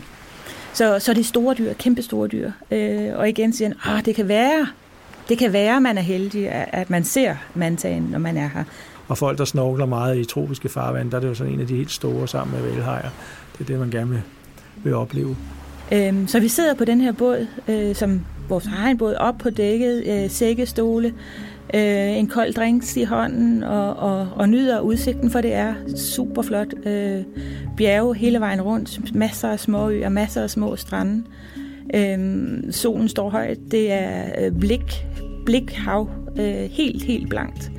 Så, 0.72 0.98
så 0.98 1.12
det 1.14 1.20
er 1.20 1.24
store 1.24 1.54
dyr, 1.54 1.72
kæmpe 1.72 2.02
store 2.02 2.28
dyr. 2.28 2.50
Øh, 2.70 3.10
og 3.14 3.28
igen 3.28 3.52
siger 3.52 3.68
han, 3.68 3.96
ah, 3.96 4.04
det 4.04 4.14
kan 4.14 4.28
være, 4.28 4.66
det 5.28 5.38
kan 5.38 5.52
være, 5.52 5.76
at 5.76 5.82
man 5.82 5.98
er 5.98 6.02
heldig, 6.02 6.50
at 6.50 6.90
man 6.90 7.04
ser 7.04 7.36
mantagen, 7.54 8.02
når 8.02 8.18
man 8.18 8.36
er 8.36 8.48
her. 8.48 8.64
Og 9.08 9.18
folk, 9.18 9.38
der 9.38 9.44
snorkler 9.44 9.86
meget 9.86 10.18
i 10.18 10.24
tropiske 10.24 10.68
farvand, 10.68 11.10
der 11.10 11.16
er 11.16 11.20
det 11.20 11.28
jo 11.28 11.34
sådan 11.34 11.52
en 11.52 11.60
af 11.60 11.66
de 11.66 11.76
helt 11.76 11.90
store 11.90 12.28
sammen 12.28 12.60
med 12.60 12.70
vælhajer. 12.70 13.10
Det 13.52 13.60
er 13.60 13.64
det, 13.64 13.78
man 13.78 13.90
gerne 13.90 14.10
vil, 14.10 14.22
vil 14.84 14.94
opleve. 14.94 15.36
Øhm, 15.92 16.28
så 16.28 16.40
vi 16.40 16.48
sidder 16.48 16.74
på 16.74 16.84
den 16.84 17.00
her 17.00 17.12
båd, 17.12 17.46
øh, 17.68 17.94
som 17.94 18.20
vores 18.48 18.66
egen 18.66 18.98
båd, 18.98 19.14
op 19.14 19.38
på 19.38 19.50
dækket, 19.50 20.02
øh, 20.06 20.30
sækkestole, 20.30 21.14
øh, 21.74 22.18
en 22.18 22.26
kold 22.26 22.52
drinks 22.52 22.96
i 22.96 23.04
hånden 23.04 23.62
og, 23.62 23.96
og, 23.96 24.28
og 24.36 24.48
nyder 24.48 24.80
udsigten, 24.80 25.30
for 25.30 25.40
det 25.40 25.54
er 25.54 25.74
super 25.96 26.42
flot. 26.42 26.86
Øh, 26.86 27.22
bjerge 27.76 28.14
hele 28.14 28.40
vejen 28.40 28.62
rundt, 28.62 29.14
masser 29.14 29.48
af 29.48 29.60
små 29.60 29.90
øer, 29.90 30.08
masser 30.08 30.42
af 30.42 30.50
små 30.50 30.76
strande. 30.76 31.24
Øh, 31.94 32.18
solen 32.70 33.08
står 33.08 33.30
højt, 33.30 33.58
det 33.70 33.92
er 33.92 34.24
øh, 34.38 34.52
blik, 34.60 35.06
blikhav, 35.46 36.10
øh, 36.38 36.70
helt, 36.70 37.04
helt 37.04 37.28
blankt. 37.30 37.70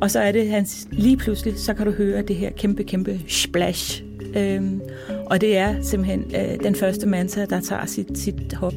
Og 0.00 0.10
så 0.10 0.20
er 0.20 0.32
det 0.32 0.48
hans, 0.48 0.88
lige 0.90 1.16
pludselig, 1.16 1.58
så 1.58 1.74
kan 1.74 1.86
du 1.86 1.92
høre 1.92 2.22
det 2.22 2.36
her 2.36 2.50
kæmpe, 2.50 2.84
kæmpe 2.84 3.20
splash. 3.28 4.02
Øhm, 4.36 4.80
og 5.26 5.40
det 5.40 5.56
er 5.56 5.82
simpelthen 5.82 6.24
øh, 6.36 6.64
den 6.64 6.74
første 6.74 7.06
manta, 7.06 7.44
der 7.44 7.60
tager 7.60 7.86
sit, 7.86 8.18
sit 8.18 8.52
hop. 8.54 8.74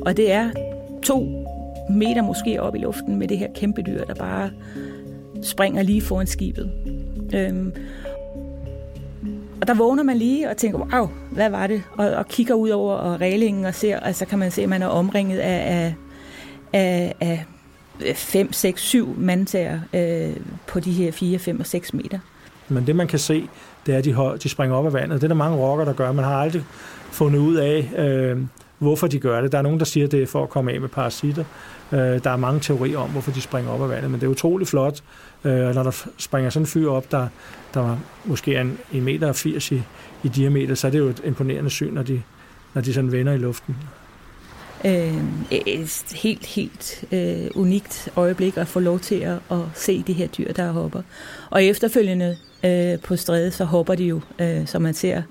Og 0.00 0.16
det 0.16 0.32
er 0.32 0.50
to 1.02 1.43
meter 1.90 2.22
måske 2.22 2.62
op 2.62 2.74
i 2.74 2.78
luften 2.78 3.18
med 3.18 3.28
det 3.28 3.38
her 3.38 3.48
kæmpe 3.54 3.82
dyr, 3.82 4.04
der 4.04 4.14
bare 4.14 4.50
springer 5.42 5.82
lige 5.82 6.02
foran 6.02 6.26
skibet. 6.26 6.70
Øhm, 7.34 7.72
og 9.60 9.68
der 9.68 9.74
vågner 9.74 10.02
man 10.02 10.16
lige 10.16 10.50
og 10.50 10.56
tænker, 10.56 10.78
wow, 10.78 11.08
hvad 11.30 11.50
var 11.50 11.66
det? 11.66 11.82
Og, 11.98 12.10
og 12.10 12.28
kigger 12.28 12.54
ud 12.54 12.70
over 12.70 12.94
og 12.94 13.20
reglingen 13.20 13.64
og 13.64 13.74
ser, 13.74 14.00
altså 14.00 14.26
kan 14.26 14.38
man 14.38 14.50
se, 14.50 14.62
at 14.62 14.68
man 14.68 14.82
er 14.82 14.86
omringet 14.86 15.38
af, 15.38 15.94
af, 16.72 17.14
af, 17.20 17.44
af 18.00 18.16
5, 18.16 18.52
6, 18.52 18.82
7 18.82 19.14
mandtager 19.18 19.80
øh, 19.92 20.36
på 20.66 20.80
de 20.80 20.92
her 20.92 21.12
4, 21.12 21.38
5 21.38 21.60
og 21.60 21.66
6 21.66 21.94
meter. 21.94 22.18
Men 22.68 22.86
det 22.86 22.96
man 22.96 23.06
kan 23.06 23.18
se, 23.18 23.48
det 23.86 23.94
er, 23.94 23.98
at 23.98 24.04
de, 24.04 24.38
de 24.42 24.48
springer 24.48 24.76
op 24.76 24.86
af 24.86 24.92
vandet. 24.92 25.20
Det 25.20 25.24
er 25.24 25.28
der 25.28 25.34
mange 25.34 25.58
rokker, 25.58 25.84
der 25.84 25.92
gør. 25.92 26.12
Man 26.12 26.24
har 26.24 26.36
aldrig 26.36 26.64
fundet 27.10 27.38
ud 27.38 27.54
af, 27.54 27.90
øh, 27.96 28.38
hvorfor 28.78 29.06
de 29.06 29.18
gør 29.18 29.40
det. 29.40 29.52
Der 29.52 29.58
er 29.58 29.62
nogen, 29.62 29.78
der 29.78 29.84
siger, 29.84 30.06
at 30.06 30.12
det 30.12 30.22
er 30.22 30.26
for 30.26 30.42
at 30.42 30.48
komme 30.48 30.72
af 30.72 30.80
med 30.80 30.88
parasitter. 30.88 31.44
Øh, 31.92 31.98
der 31.98 32.30
er 32.30 32.36
mange 32.36 32.60
teorier 32.60 32.98
om, 32.98 33.10
hvorfor 33.10 33.30
de 33.30 33.40
springer 33.40 33.70
op 33.70 33.82
af 33.82 33.88
vandet, 33.88 34.10
men 34.10 34.20
det 34.20 34.26
er 34.26 34.30
utrolig 34.30 34.66
flot, 34.68 35.02
øh, 35.44 35.74
når 35.74 35.82
der 35.82 36.06
springer 36.18 36.50
sådan 36.50 36.62
en 36.62 36.66
fyr 36.66 36.90
op, 36.90 37.10
der, 37.10 37.28
der 37.74 37.96
måske 38.24 38.54
er 38.54 38.60
en, 38.60 38.78
en 38.92 39.04
meter 39.04 39.28
og 39.28 39.36
80 39.36 39.72
i, 39.72 39.82
i 40.22 40.28
diameter, 40.28 40.74
så 40.74 40.86
er 40.86 40.90
det 40.90 40.98
jo 40.98 41.08
et 41.08 41.22
imponerende 41.24 41.70
syn, 41.70 41.94
når 41.94 42.02
de, 42.02 42.22
når 42.74 42.82
de 42.82 42.94
sådan 42.94 43.12
vender 43.12 43.32
i 43.32 43.38
luften. 43.38 43.76
øh, 44.84 45.14
et 45.50 46.04
helt, 46.14 46.46
helt 46.46 47.04
øh, 47.12 47.50
unikt 47.54 48.08
øjeblik 48.16 48.56
at 48.56 48.68
få 48.68 48.80
lov 48.80 48.98
til 48.98 49.14
at, 49.14 49.38
at 49.50 49.58
se 49.74 50.02
de 50.06 50.12
her 50.12 50.26
dyr, 50.26 50.52
der 50.52 50.72
hopper. 50.72 51.02
Og 51.50 51.64
efterfølgende 51.64 52.36
øh, 52.64 52.98
på 52.98 53.16
strædet, 53.16 53.54
så 53.54 53.64
hopper 53.64 53.94
de 53.94 54.04
jo, 54.04 54.20
øh, 54.38 54.66
som 54.66 54.82
man 54.82 54.94
ser, 54.94 55.22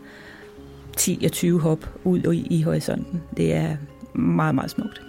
10 0.98 1.22
og 1.26 1.32
20 1.32 1.60
hop 1.60 1.90
ud 2.04 2.34
i, 2.34 2.48
i 2.50 2.62
horisonten. 2.62 3.24
Det 3.38 3.54
er 3.54 3.76
meget, 4.14 4.56
meget 4.56 4.72
smukt. 4.72 5.02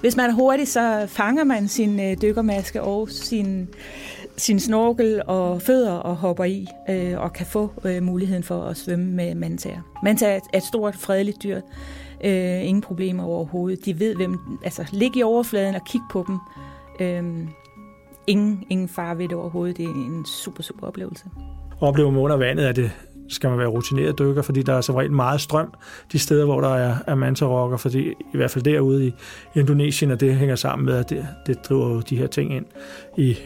Hvis 0.00 0.16
man 0.16 0.30
er 0.30 0.34
hurtig, 0.34 0.68
så 0.68 1.04
fanger 1.08 1.44
man 1.44 1.68
sin 1.68 2.00
øh, 2.00 2.16
dykkermaske 2.22 2.82
og 2.82 3.08
sin, 3.10 3.68
sin 4.36 4.60
snorkel 4.60 5.22
og 5.26 5.62
fødder 5.62 5.92
og 5.92 6.16
hopper 6.16 6.44
i, 6.44 6.66
øh, 6.90 7.20
og 7.20 7.32
kan 7.32 7.46
få 7.46 7.70
øh, 7.84 8.02
muligheden 8.02 8.42
for 8.42 8.64
at 8.64 8.76
svømme 8.76 9.04
med 9.04 9.34
mantager. 9.34 9.80
Mantager 10.02 10.40
er 10.52 10.56
et 10.58 10.62
stort, 10.62 10.96
fredeligt 10.96 11.42
dyr. 11.42 11.60
Øh, 12.24 12.66
ingen 12.66 12.80
problemer 12.80 13.24
overhovedet. 13.24 13.84
De 13.84 14.00
ved, 14.00 14.16
hvem... 14.16 14.38
Altså, 14.64 14.84
ligge 14.92 15.20
i 15.20 15.22
overfladen 15.22 15.74
og 15.74 15.84
kigge 15.86 16.06
på 16.12 16.24
dem. 16.26 16.38
Øh, 17.00 17.48
ingen, 18.26 18.64
ingen 18.70 18.88
far 18.88 19.14
ved 19.14 19.28
det 19.28 19.36
overhovedet. 19.36 19.76
Det 19.76 19.84
er 19.84 19.88
en 19.88 20.24
super, 20.26 20.62
super 20.62 20.86
oplevelse. 20.86 21.24
Oplever 21.80 22.10
man 22.10 22.20
under 22.20 22.36
vandet, 22.36 22.68
er 22.68 22.72
det 22.72 22.90
skal 23.32 23.50
man 23.50 23.58
være 23.58 23.68
rutineret 23.68 24.18
dykker, 24.18 24.42
fordi 24.42 24.62
der 24.62 24.74
er 24.74 24.80
som 24.80 24.94
regel 24.94 25.12
meget 25.12 25.40
strøm 25.40 25.74
de 26.12 26.18
steder, 26.18 26.44
hvor 26.44 26.60
der 26.60 26.74
er, 26.74 26.96
er 27.06 27.14
mantarokker, 27.14 27.76
fordi 27.76 28.08
i 28.08 28.36
hvert 28.36 28.50
fald 28.50 28.64
derude 28.64 29.06
i 29.06 29.14
Indonesien, 29.54 30.10
og 30.10 30.20
det 30.20 30.34
hænger 30.34 30.56
sammen 30.56 30.86
med, 30.86 30.94
at 30.94 31.10
det, 31.10 31.26
det 31.46 31.68
driver 31.68 32.00
de 32.00 32.16
her 32.16 32.26
ting 32.26 32.56
ind 32.56 32.66
i, 33.16 33.36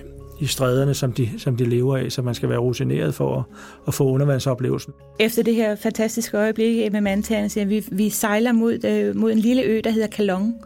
i 0.41 0.47
stræderne, 0.47 0.95
som 0.95 1.13
de, 1.13 1.29
som 1.39 1.57
de 1.57 1.65
lever 1.65 1.97
af, 1.97 2.13
så 2.13 2.23
man 2.23 2.35
skal 2.35 2.49
være 2.49 2.59
rutineret 2.59 3.15
for 3.15 3.39
at, 3.39 3.45
at 3.89 3.95
få 3.95 4.05
undervandsoplevelsen. 4.05 4.93
Efter 5.19 5.43
det 5.43 5.55
her 5.55 5.77
fantastiske 5.77 6.37
øjeblik 6.37 6.87
eh, 6.87 6.93
med 6.93 7.01
mantagerne, 7.01 7.49
så 7.49 7.65
vi, 7.65 7.85
vi 7.93 8.11
sejler 8.11 8.53
mod, 8.53 8.85
øh, 8.85 9.17
mod 9.17 9.33
en 9.33 9.39
lille 9.39 9.63
ø, 9.63 9.81
der 9.85 9.91
hedder 9.91 10.09
Kalong. 10.09 10.65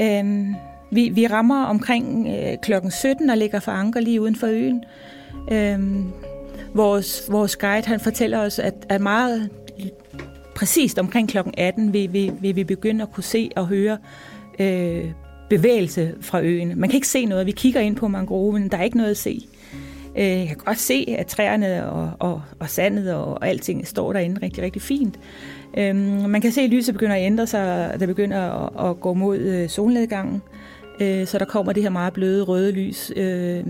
Øhm, 0.00 0.54
vi, 0.92 1.08
vi 1.08 1.26
rammer 1.26 1.64
omkring 1.64 2.28
øh, 2.28 2.56
klokken 2.62 2.90
17 2.90 3.30
og 3.30 3.36
ligger 3.36 3.60
for 3.60 3.72
anker 3.72 4.00
lige 4.00 4.20
uden 4.20 4.36
for 4.36 4.46
øen. 4.46 4.84
Øhm, 5.52 6.12
vores, 6.74 7.24
vores 7.28 7.56
guide 7.56 7.86
han 7.86 8.00
fortæller 8.00 8.38
os, 8.38 8.58
at, 8.58 8.74
at 8.88 9.00
meget 9.00 9.50
præcist 10.54 10.98
omkring 10.98 11.28
kl. 11.28 11.38
18 11.58 11.92
vil, 11.92 12.12
vil, 12.12 12.32
vil 12.40 12.56
vi 12.56 12.64
begynde 12.64 13.02
at 13.02 13.12
kunne 13.12 13.24
se 13.24 13.50
og 13.56 13.66
høre 13.66 13.98
øh, 14.58 15.04
bevægelse 15.50 16.14
fra 16.20 16.42
øen. 16.42 16.80
Man 16.80 16.88
kan 16.88 16.96
ikke 16.96 17.08
se 17.08 17.24
noget. 17.24 17.46
Vi 17.46 17.52
kigger 17.52 17.80
ind 17.80 17.96
på 17.96 18.08
mangroven, 18.08 18.68
der 18.68 18.78
er 18.78 18.82
ikke 18.82 18.96
noget 18.96 19.10
at 19.10 19.16
se. 19.16 19.46
Øh, 20.16 20.24
jeg 20.24 20.46
kan 20.46 20.56
godt 20.56 20.78
se, 20.78 21.14
at 21.18 21.26
træerne 21.26 21.90
og, 21.90 22.10
og, 22.18 22.42
og 22.60 22.70
sandet 22.70 23.14
og, 23.14 23.24
og 23.24 23.48
alting 23.48 23.86
står 23.86 24.12
derinde 24.12 24.40
rigtig, 24.42 24.64
rigtig 24.64 24.82
fint. 24.82 25.18
Øh, 25.78 25.96
man 26.28 26.40
kan 26.40 26.52
se, 26.52 26.60
at 26.60 26.70
lyset 26.70 26.94
begynder 26.94 27.16
at 27.16 27.22
ændre 27.22 27.46
sig, 27.46 27.96
der 28.00 28.06
begynder 28.06 28.40
at, 28.40 28.90
at 28.90 29.00
gå 29.00 29.14
mod 29.14 29.38
øh, 29.38 29.68
solnedgangen. 29.68 30.42
Øh, 31.00 31.26
så 31.26 31.38
der 31.38 31.44
kommer 31.44 31.72
det 31.72 31.82
her 31.82 31.90
meget 31.90 32.12
bløde 32.12 32.42
røde 32.42 32.72
lys, 32.72 33.12
øh, 33.16 33.64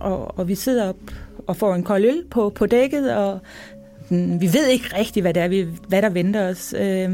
og, 0.00 0.38
og 0.38 0.48
vi 0.48 0.54
sidder 0.54 0.88
op 0.88 0.96
og 1.48 1.56
får 1.56 1.74
en 1.74 1.82
kold 1.82 2.04
øl 2.04 2.22
på, 2.30 2.52
på 2.54 2.66
dækket, 2.66 3.16
og 3.16 3.40
mm, 4.10 4.40
vi 4.40 4.46
ved 4.46 4.66
ikke 4.66 4.84
rigtigt, 4.98 5.24
hvad, 5.24 5.34
det 5.34 5.42
er, 5.42 5.48
vi, 5.48 5.66
hvad 5.88 6.02
der 6.02 6.10
venter 6.10 6.48
os. 6.48 6.74
Øh, 6.78 7.10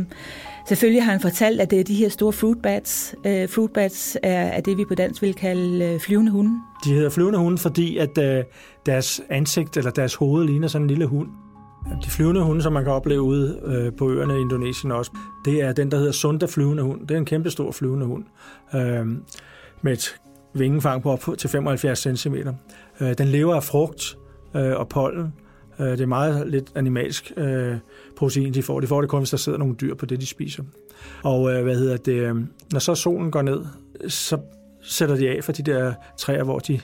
selvfølgelig 0.69 1.05
har 1.05 1.13
han 1.13 1.21
fortalt, 1.21 1.61
at 1.61 1.71
det 1.71 1.81
er 1.81 1.85
de 1.85 1.95
her 1.95 2.09
store 2.09 2.33
fruit 2.33 2.63
bats. 2.63 3.15
Øh, 3.27 3.49
fruit 3.49 3.71
bats 3.71 4.17
er, 4.23 4.43
er 4.43 4.61
det, 4.61 4.79
vi 4.79 4.85
på 4.89 4.95
dansk 4.95 5.23
vil 5.23 5.35
kalde 5.35 5.85
øh, 5.85 6.01
flyvende 6.01 6.33
hunde. 6.33 6.51
De 6.85 6.95
hedder 6.95 7.11
flyvende 7.11 7.39
hunde, 7.39 7.59
fordi 7.59 7.99
at 7.99 8.19
øh, 8.19 8.45
deres 8.87 9.21
ansigt 9.31 9.77
eller 9.77 9.91
deres 9.91 10.15
hoved 10.15 10.47
ligner 10.47 10.69
sådan 10.69 10.85
en 10.85 10.89
lille 10.89 11.07
hund. 11.07 11.29
De 12.05 12.11
flyvende 12.11 12.43
hunde, 12.43 12.63
som 12.63 12.73
man 12.73 12.85
kan 12.85 12.93
opleve 12.93 13.23
ude 13.23 13.61
øh, 13.65 13.93
på 13.99 14.11
øerne 14.11 14.39
i 14.39 14.41
Indonesien 14.41 14.93
også, 14.93 15.11
det 15.45 15.63
er 15.63 15.73
den, 15.73 15.91
der 15.91 15.97
hedder 15.97 16.13
Sunda 16.13 16.47
flyvende 16.47 16.83
hund. 16.83 17.01
Det 17.01 17.11
er 17.11 17.19
en 17.19 17.25
kæmpe 17.25 17.51
stor 17.51 17.73
flyvende 17.73 18.07
hund 18.07 18.25
øh, 18.75 19.07
med 19.83 19.93
et 19.93 20.17
vingefang 20.55 21.03
på 21.03 21.11
op 21.11 21.29
til 21.39 21.51
75 21.51 22.07
cm. 22.19 22.35
Øh, 23.01 23.19
den 23.19 23.29
lever 23.29 23.55
af 23.55 23.63
frugt, 23.63 24.17
øh, 24.55 24.77
og 24.77 24.89
pollen. 24.89 25.33
Øh, 25.81 25.87
det 25.87 26.01
er 26.01 26.07
meget 26.07 26.49
lidt 26.49 26.73
animalsk 26.75 27.33
øh, 27.37 27.77
protein, 28.17 28.55
de 28.55 28.63
får. 28.63 28.81
De 28.81 28.87
får 28.87 29.01
det 29.01 29.11
kun, 29.11 29.21
hvis 29.21 29.31
der 29.31 29.37
sidder 29.37 29.59
nogle 29.59 29.75
dyr 29.75 29.95
på 29.95 30.07
det, 30.07 30.21
de 30.21 30.27
spiser. 30.27 30.63
Og 31.23 31.53
øh, 31.53 31.63
hvad 31.63 31.77
hedder 31.77 31.97
det, 31.97 32.13
øh, 32.13 32.37
når 32.73 32.79
så 32.79 32.95
solen 32.95 33.31
går 33.31 33.43
ned, 33.43 33.65
så 34.09 34.39
sætter 34.83 35.17
de 35.17 35.29
af 35.29 35.45
for 35.45 35.53
de 35.53 35.63
der 35.63 35.93
træer, 36.19 36.45
hvor 36.45 36.59
de, 36.59 36.81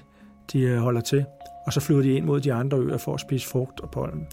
de 0.52 0.60
øh, 0.60 0.78
holder 0.78 1.00
til. 1.00 1.24
Og 1.66 1.72
så 1.72 1.80
flyver 1.80 2.02
de 2.02 2.12
ind 2.12 2.24
mod 2.24 2.40
de 2.40 2.52
andre 2.52 2.78
øer 2.78 2.96
for 2.96 3.14
at 3.14 3.20
spise 3.20 3.48
frugt 3.48 3.80
og 3.80 3.90
pollen. 3.90 4.26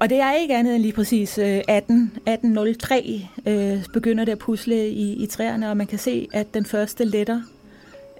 Og 0.00 0.10
det 0.10 0.20
er 0.20 0.32
ikke 0.32 0.56
andet 0.56 0.74
end 0.74 0.82
lige 0.82 0.92
præcis 0.92 1.38
øh, 1.38 1.60
18, 1.68 2.12
18.03 2.28 3.50
øh, 3.50 3.84
begynder 3.92 4.24
det 4.24 4.32
at 4.32 4.38
pusle 4.38 4.88
i, 4.88 5.22
i 5.22 5.26
træerne, 5.26 5.70
og 5.70 5.76
man 5.76 5.86
kan 5.86 5.98
se, 5.98 6.28
at 6.32 6.54
den 6.54 6.64
første 6.64 7.04
letter 7.04 7.42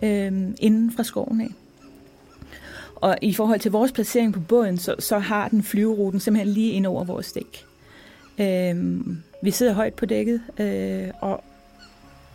øh, 0.02 0.32
inden 0.60 0.92
fra 0.96 1.02
skoven 1.02 1.40
af. 1.40 1.48
Og 3.04 3.18
i 3.22 3.34
forhold 3.34 3.60
til 3.60 3.70
vores 3.70 3.92
placering 3.92 4.34
på 4.34 4.40
båden, 4.40 4.78
så, 4.78 4.94
så 4.98 5.18
har 5.18 5.48
den 5.48 5.62
flyveruten 5.62 6.20
simpelthen 6.20 6.54
lige 6.54 6.72
ind 6.72 6.86
over 6.86 7.04
vores 7.04 7.32
dæk. 7.32 7.64
Øh, 8.38 9.00
vi 9.42 9.50
sidder 9.50 9.72
højt 9.72 9.94
på 9.94 10.06
dækket, 10.06 10.42
øh, 10.60 11.08
og 11.20 11.44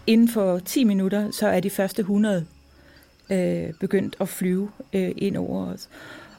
inden 0.07 0.29
for 0.29 0.59
10 0.59 0.83
minutter, 0.83 1.31
så 1.31 1.47
er 1.47 1.59
de 1.59 1.69
første 1.69 1.99
100 1.99 2.45
øh, 3.29 3.73
begyndt 3.79 4.15
at 4.19 4.29
flyve 4.29 4.71
øh, 4.93 5.11
ind 5.17 5.37
over 5.37 5.65
os. 5.67 5.89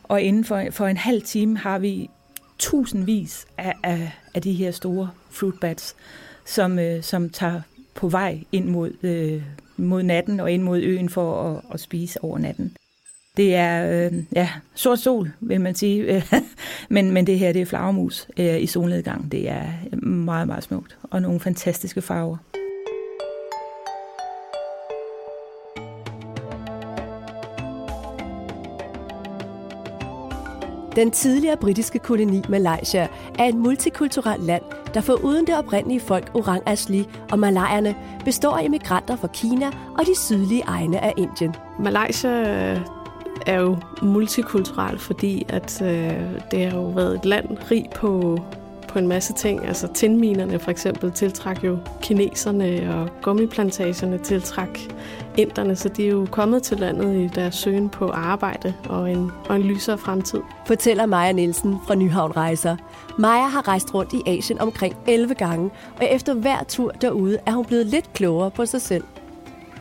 Og 0.02 0.22
inden 0.22 0.44
for, 0.44 0.64
for 0.70 0.86
en 0.86 0.96
halv 0.96 1.22
time 1.22 1.58
har 1.58 1.78
vi 1.78 2.10
tusindvis 2.58 3.46
af, 3.58 3.74
af, 3.82 4.12
af 4.34 4.42
de 4.42 4.52
her 4.52 4.70
store 4.70 5.10
fruit 5.30 5.60
bats, 5.60 5.96
som, 6.44 6.78
øh, 6.78 7.02
som 7.02 7.30
tager 7.30 7.60
på 7.94 8.08
vej 8.08 8.40
ind 8.52 8.68
mod, 8.68 8.92
øh, 9.02 9.42
mod 9.76 10.02
natten 10.02 10.40
og 10.40 10.52
ind 10.52 10.62
mod 10.62 10.80
øen 10.80 11.08
for 11.08 11.50
at, 11.50 11.62
at 11.74 11.80
spise 11.80 12.24
over 12.24 12.38
natten. 12.38 12.76
Det 13.36 13.54
er 13.54 14.06
øh, 14.06 14.12
ja, 14.36 14.50
sort 14.74 14.98
sol, 14.98 15.30
vil 15.40 15.60
man 15.60 15.74
sige. 15.74 16.24
men, 16.88 17.10
men 17.10 17.26
det 17.26 17.38
her, 17.38 17.52
det 17.52 17.62
er 17.62 17.66
flagermus 17.66 18.28
øh, 18.36 18.62
i 18.62 18.66
solnedgang. 18.66 19.32
Det 19.32 19.50
er 19.50 19.64
meget, 20.06 20.46
meget 20.46 20.64
smukt. 20.64 20.98
Og 21.02 21.22
nogle 21.22 21.40
fantastiske 21.40 22.02
farver. 22.02 22.36
Den 30.96 31.10
tidligere 31.10 31.56
britiske 31.56 31.98
koloni 31.98 32.42
Malaysia 32.48 33.08
er 33.38 33.44
et 33.44 33.54
multikulturelt 33.54 34.44
land, 34.44 34.62
der 34.94 35.00
for 35.00 35.12
uden 35.12 35.46
det 35.46 35.56
oprindelige 35.56 36.00
folk 36.00 36.30
Orang 36.34 36.62
Asli 36.66 37.04
og 37.30 37.38
malayerne 37.38 37.94
består 38.24 38.56
af 38.56 38.64
immigranter 38.64 39.16
fra 39.16 39.28
Kina 39.34 39.66
og 39.98 40.06
de 40.06 40.20
sydlige 40.20 40.62
egne 40.66 41.04
af 41.04 41.12
Indien. 41.16 41.54
Malaysia 41.78 42.99
er 43.46 43.60
jo 43.60 43.76
multikulturel, 44.02 44.98
fordi 44.98 45.46
at 45.48 45.82
øh, 45.82 46.20
det 46.50 46.70
har 46.70 46.78
jo 46.78 46.86
været 46.86 47.14
et 47.14 47.24
land 47.24 47.48
rig 47.70 47.86
på, 47.94 48.38
på 48.88 48.98
en 48.98 49.08
masse 49.08 49.32
ting. 49.32 49.66
Altså 49.66 49.88
tindminerne 49.94 50.58
for 50.58 50.70
eksempel 50.70 51.12
tiltrak 51.12 51.64
jo 51.64 51.78
kineserne, 52.02 52.94
og 52.94 53.08
gummiplantagerne 53.22 54.18
tiltrak 54.18 54.78
inderne, 55.36 55.76
så 55.76 55.88
de 55.88 56.06
er 56.06 56.10
jo 56.10 56.26
kommet 56.30 56.62
til 56.62 56.78
landet 56.78 57.16
i 57.16 57.26
deres 57.34 57.54
søgen 57.54 57.88
på 57.88 58.08
arbejde 58.08 58.74
og 58.88 59.10
en, 59.10 59.30
og 59.48 59.56
en 59.56 59.62
lysere 59.62 59.98
fremtid. 59.98 60.40
Fortæller 60.66 61.06
Maja 61.06 61.32
Nielsen 61.32 61.76
fra 61.86 61.94
Nyhavn 61.94 62.36
Rejser. 62.36 62.76
Maja 63.18 63.46
har 63.46 63.68
rejst 63.68 63.94
rundt 63.94 64.12
i 64.12 64.22
Asien 64.26 64.60
omkring 64.60 64.96
11 65.06 65.34
gange, 65.34 65.70
og 65.96 66.06
efter 66.10 66.34
hver 66.34 66.64
tur 66.68 66.90
derude 66.90 67.38
er 67.46 67.52
hun 67.52 67.64
blevet 67.64 67.86
lidt 67.86 68.12
klogere 68.12 68.50
på 68.50 68.66
sig 68.66 68.80
selv. 68.82 69.04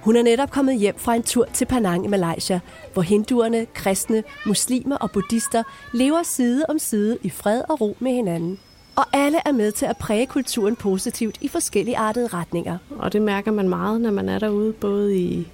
Hun 0.01 0.15
er 0.15 0.23
netop 0.23 0.51
kommet 0.51 0.79
hjem 0.79 0.97
fra 0.97 1.15
en 1.15 1.23
tur 1.23 1.45
til 1.53 1.65
Penang 1.65 2.05
i 2.05 2.07
Malaysia, 2.07 2.59
hvor 2.93 3.01
hinduerne, 3.01 3.65
kristne, 3.73 4.23
muslimer 4.45 4.95
og 4.95 5.11
buddhister 5.11 5.63
lever 5.93 6.23
side 6.23 6.65
om 6.69 6.79
side 6.79 7.17
i 7.23 7.29
fred 7.29 7.61
og 7.69 7.81
ro 7.81 7.97
med 7.99 8.11
hinanden. 8.11 8.59
Og 8.95 9.05
alle 9.13 9.37
er 9.45 9.51
med 9.51 9.71
til 9.71 9.85
at 9.85 9.97
præge 9.97 10.25
kulturen 10.25 10.75
positivt 10.75 11.37
i 11.41 11.47
forskellige 11.47 11.97
artede 11.97 12.27
retninger. 12.27 12.77
Og 12.89 13.13
det 13.13 13.21
mærker 13.21 13.51
man 13.51 13.69
meget, 13.69 14.01
når 14.01 14.11
man 14.11 14.29
er 14.29 14.39
derude, 14.39 14.73
både 14.73 15.17
i, 15.17 15.47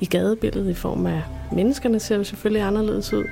i 0.00 0.06
gadebilledet 0.06 0.70
i 0.70 0.74
form 0.74 1.06
af 1.06 1.22
menneskerne 1.52 2.00
ser 2.00 2.16
jo 2.16 2.24
selvfølgelig 2.24 2.62
anderledes 2.62 3.12
ud, 3.12 3.24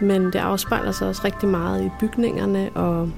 men 0.00 0.24
det 0.24 0.36
afspejler 0.36 0.92
sig 0.92 1.08
også 1.08 1.22
rigtig 1.24 1.48
meget 1.48 1.84
i 1.84 1.90
bygningerne 2.00 2.70
og, 2.74 3.10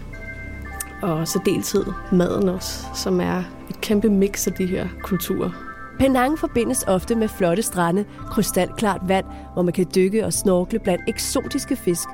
og 1.03 1.29
så 1.29 1.41
deltid 1.45 1.85
maden 2.13 2.49
også, 2.49 2.85
som 2.95 3.21
er 3.21 3.43
et 3.71 3.81
kæmpe 3.81 4.09
mix 4.09 4.47
af 4.47 4.53
de 4.53 4.67
her 4.67 4.89
kulturer. 5.03 5.68
Penang 5.99 6.39
forbindes 6.39 6.85
ofte 6.87 7.15
med 7.15 7.29
flotte 7.29 7.63
strande, 7.63 8.05
krystalklart 8.31 9.01
vand, 9.09 9.25
hvor 9.53 9.63
man 9.63 9.73
kan 9.73 9.87
dykke 9.95 10.25
og 10.25 10.33
snorkle 10.33 10.79
blandt 10.79 11.03
eksotiske 11.09 11.77
fisk. 11.77 12.09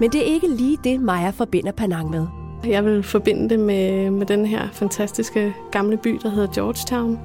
Men 0.00 0.12
det 0.12 0.20
er 0.20 0.34
ikke 0.34 0.48
lige 0.48 0.78
det, 0.84 1.00
Maja 1.00 1.30
forbinder 1.30 1.72
Penang 1.72 2.10
med. 2.10 2.26
Jeg 2.64 2.84
vil 2.84 3.02
forbinde 3.02 3.48
det 3.48 3.58
med, 3.58 4.10
med 4.10 4.26
den 4.26 4.46
her 4.46 4.68
fantastiske 4.72 5.54
gamle 5.72 5.96
by, 5.96 6.20
der 6.22 6.30
hedder 6.30 6.52
Georgetown. 6.54 7.18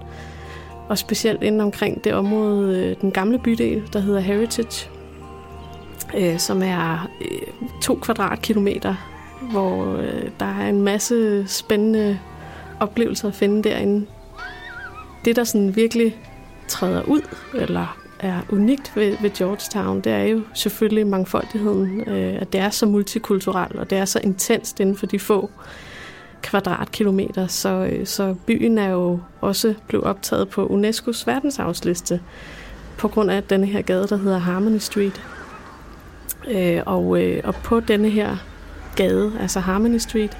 Og 0.89 0.97
specielt 0.97 1.43
inden 1.43 1.61
omkring 1.61 2.03
det 2.03 2.13
område, 2.13 2.79
øh, 2.79 3.01
den 3.01 3.11
gamle 3.11 3.39
bydel, 3.39 3.83
der 3.93 3.99
hedder 3.99 4.19
Heritage, 4.19 4.89
øh, 6.17 6.39
som 6.39 6.63
er 6.63 7.09
øh, 7.21 7.69
to 7.81 7.95
kvadratkilometer, 7.95 8.95
hvor 9.51 9.97
øh, 9.97 10.29
der 10.39 10.45
er 10.45 10.69
en 10.69 10.81
masse 10.81 11.47
spændende 11.47 12.19
oplevelser 12.79 13.27
at 13.27 13.33
finde 13.33 13.69
derinde 13.69 14.05
det, 15.25 15.35
der 15.35 15.43
sådan 15.43 15.75
virkelig 15.75 16.17
træder 16.67 17.03
ud, 17.03 17.21
eller 17.53 17.97
er 18.19 18.41
unikt 18.49 18.91
ved, 18.95 19.17
ved 19.21 19.29
Georgetown, 19.29 20.01
det 20.01 20.11
er 20.11 20.23
jo 20.23 20.41
selvfølgelig 20.53 21.07
mangfoldigheden, 21.07 22.09
øh, 22.09 22.41
at 22.41 22.53
det 22.53 22.61
er 22.61 22.69
så 22.69 22.85
multikulturelt, 22.85 23.75
og 23.75 23.89
det 23.89 23.97
er 23.97 24.05
så 24.05 24.19
intenst 24.23 24.79
inden 24.79 24.97
for 24.97 25.05
de 25.05 25.19
få 25.19 25.49
kvadratkilometer, 26.41 27.47
så, 27.47 27.69
øh, 27.69 28.05
så 28.05 28.35
byen 28.45 28.77
er 28.77 28.89
jo 28.89 29.19
også 29.41 29.73
blevet 29.87 30.05
optaget 30.05 30.49
på 30.49 30.67
UNESCO's 30.67 31.23
verdensarvsliste 31.25 32.21
på 32.97 33.07
grund 33.07 33.31
af 33.31 33.43
denne 33.43 33.65
her 33.65 33.81
gade, 33.81 34.07
der 34.07 34.17
hedder 34.17 34.37
Harmony 34.37 34.77
Street. 34.77 35.21
Øh, 36.47 36.81
og, 36.85 37.21
øh, 37.23 37.41
og 37.43 37.55
på 37.55 37.79
denne 37.79 38.09
her 38.09 38.37
gade, 38.95 39.31
altså 39.39 39.59
Harmony 39.59 39.97
Street, 39.97 40.37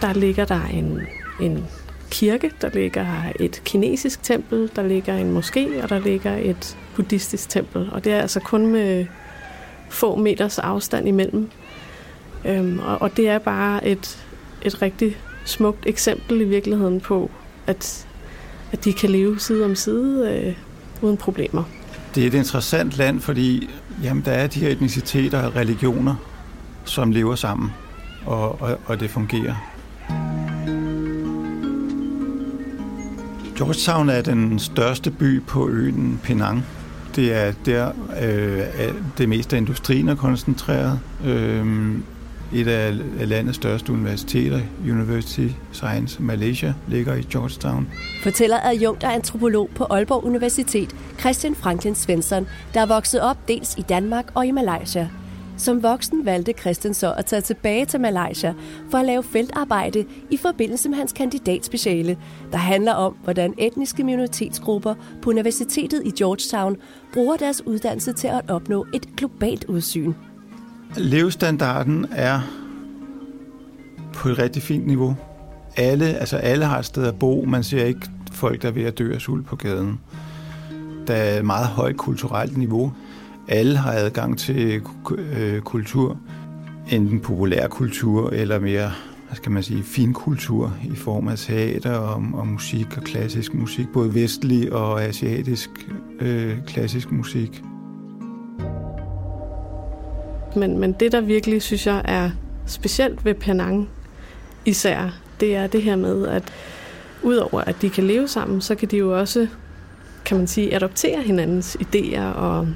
der 0.00 0.12
ligger 0.12 0.44
der 0.44 0.60
en, 0.64 1.00
en 1.40 1.66
kirke, 2.14 2.50
der 2.60 2.70
ligger 2.74 3.06
et 3.40 3.62
kinesisk 3.64 4.22
tempel, 4.22 4.70
der 4.76 4.82
ligger 4.82 5.16
en 5.16 5.36
moské, 5.36 5.82
og 5.82 5.88
der 5.88 5.98
ligger 5.98 6.36
et 6.36 6.76
buddhistisk 6.96 7.48
tempel. 7.48 7.88
Og 7.92 8.04
det 8.04 8.12
er 8.12 8.20
altså 8.20 8.40
kun 8.40 8.66
med 8.66 9.06
få 9.88 10.16
meters 10.16 10.58
afstand 10.58 11.08
imellem. 11.08 11.50
Øhm, 12.44 12.78
og, 12.78 13.02
og 13.02 13.16
det 13.16 13.28
er 13.28 13.38
bare 13.38 13.86
et, 13.86 14.26
et 14.62 14.82
rigtig 14.82 15.16
smukt 15.44 15.86
eksempel 15.86 16.40
i 16.40 16.44
virkeligheden 16.44 17.00
på, 17.00 17.30
at, 17.66 18.06
at 18.72 18.84
de 18.84 18.92
kan 18.92 19.10
leve 19.10 19.40
side 19.40 19.64
om 19.64 19.74
side 19.74 20.32
øh, 20.32 20.54
uden 21.02 21.16
problemer. 21.16 21.62
Det 22.14 22.22
er 22.22 22.26
et 22.26 22.34
interessant 22.34 22.96
land, 22.96 23.20
fordi 23.20 23.70
jamen, 24.02 24.24
der 24.24 24.32
er 24.32 24.46
de 24.46 24.60
her 24.60 24.68
etniciteter 24.68 25.42
og 25.42 25.56
religioner, 25.56 26.14
som 26.84 27.10
lever 27.10 27.34
sammen, 27.34 27.70
og, 28.26 28.62
og, 28.62 28.78
og 28.86 29.00
det 29.00 29.10
fungerer. 29.10 29.73
Georgetown 33.56 34.08
er 34.08 34.22
den 34.22 34.58
største 34.58 35.10
by 35.10 35.42
på 35.42 35.68
øen 35.68 36.20
Penang. 36.22 36.64
Det 37.16 37.34
er 37.34 37.52
der, 37.66 37.92
øh, 38.22 38.94
det 39.18 39.28
meste 39.28 39.56
af 39.56 39.60
industrien 39.60 40.08
er 40.08 40.14
koncentreret. 40.14 41.00
Øh, 41.24 41.94
et 42.52 42.68
af 42.68 42.94
landets 43.28 43.56
største 43.56 43.92
universiteter, 43.92 44.60
University 44.82 45.48
Science 45.72 46.22
Malaysia, 46.22 46.74
ligger 46.88 47.14
i 47.14 47.22
Georgetown. 47.22 47.88
Fortæller 48.22 48.56
adjunkt 48.62 49.04
og 49.04 49.14
antropolog 49.14 49.70
på 49.74 49.84
Aalborg 49.84 50.24
Universitet, 50.24 50.96
Christian 51.20 51.54
Franklin 51.54 51.94
Svensson, 51.94 52.46
der 52.74 52.80
er 52.80 52.86
vokset 52.86 53.20
op 53.20 53.48
dels 53.48 53.74
i 53.78 53.82
Danmark 53.82 54.24
og 54.34 54.46
i 54.46 54.50
Malaysia. 54.50 55.08
Som 55.56 55.82
voksen 55.82 56.26
valgte 56.26 56.52
Christian 56.60 56.94
så 56.94 57.12
at 57.12 57.26
tage 57.26 57.42
tilbage 57.42 57.86
til 57.86 58.00
Malaysia 58.00 58.54
for 58.90 58.98
at 58.98 59.06
lave 59.06 59.22
feltarbejde 59.22 60.04
i 60.30 60.36
forbindelse 60.36 60.88
med 60.88 60.98
hans 60.98 61.12
kandidatspeciale, 61.12 62.18
der 62.52 62.58
handler 62.58 62.92
om, 62.92 63.16
hvordan 63.24 63.54
etniske 63.58 64.04
minoritetsgrupper 64.04 64.94
på 65.22 65.30
Universitetet 65.30 66.02
i 66.04 66.10
Georgetown 66.10 66.76
bruger 67.12 67.36
deres 67.36 67.66
uddannelse 67.66 68.12
til 68.12 68.28
at 68.28 68.50
opnå 68.50 68.86
et 68.94 69.16
globalt 69.16 69.64
udsyn. 69.64 70.12
Levestandarden 70.96 72.06
er 72.12 72.40
på 74.14 74.28
et 74.28 74.38
rigtig 74.38 74.62
fint 74.62 74.86
niveau. 74.86 75.16
Alle, 75.76 76.06
altså 76.06 76.36
alle 76.36 76.64
har 76.64 76.78
et 76.78 76.84
sted 76.84 77.06
at 77.06 77.18
bo. 77.18 77.44
Man 77.44 77.62
ser 77.62 77.84
ikke 77.84 78.00
folk, 78.32 78.62
der 78.62 78.68
er 78.68 78.72
ved 78.72 78.84
at 78.84 78.98
dø 78.98 79.14
af 79.14 79.20
sult 79.20 79.46
på 79.46 79.56
gaden. 79.56 80.00
Der 81.06 81.14
er 81.14 81.38
et 81.38 81.44
meget 81.44 81.66
højt 81.66 81.96
kulturelt 81.96 82.56
niveau. 82.56 82.92
Alle 83.48 83.76
har 83.76 83.92
adgang 83.92 84.38
til 84.38 84.82
øh, 85.18 85.60
kultur. 85.60 86.18
Enten 86.90 87.20
populær 87.20 87.68
kultur 87.68 88.30
eller 88.30 88.58
mere 88.58 88.90
hvad 89.34 89.36
skal 89.36 89.52
man 89.52 89.62
sige, 89.62 89.82
fin 89.82 90.12
kultur 90.12 90.76
i 90.84 90.96
form 90.96 91.28
af 91.28 91.38
teater 91.38 91.96
og, 91.96 92.22
og 92.34 92.46
musik 92.46 92.96
og 92.96 93.02
klassisk 93.02 93.54
musik, 93.54 93.86
både 93.92 94.14
vestlig 94.14 94.72
og 94.72 95.02
asiatisk 95.04 95.70
øh, 96.20 96.56
klassisk 96.66 97.12
musik. 97.12 97.62
Men, 100.56 100.78
men 100.78 100.92
det, 100.92 101.12
der 101.12 101.20
virkelig 101.20 101.62
synes 101.62 101.86
jeg 101.86 102.02
er 102.04 102.30
specielt 102.66 103.24
ved 103.24 103.34
Penang 103.34 103.88
især, 104.64 105.20
det 105.40 105.56
er 105.56 105.66
det 105.66 105.82
her 105.82 105.96
med, 105.96 106.26
at 106.28 106.52
udover 107.22 107.60
at 107.60 107.76
de 107.82 107.90
kan 107.90 108.04
leve 108.04 108.28
sammen, 108.28 108.60
så 108.60 108.74
kan 108.74 108.88
de 108.88 108.96
jo 108.96 109.18
også, 109.18 109.46
kan 110.24 110.36
man 110.36 110.46
sige, 110.46 110.74
adoptere 110.74 111.22
hinandens 111.22 111.76
idéer 111.80 112.22
og, 112.22 112.68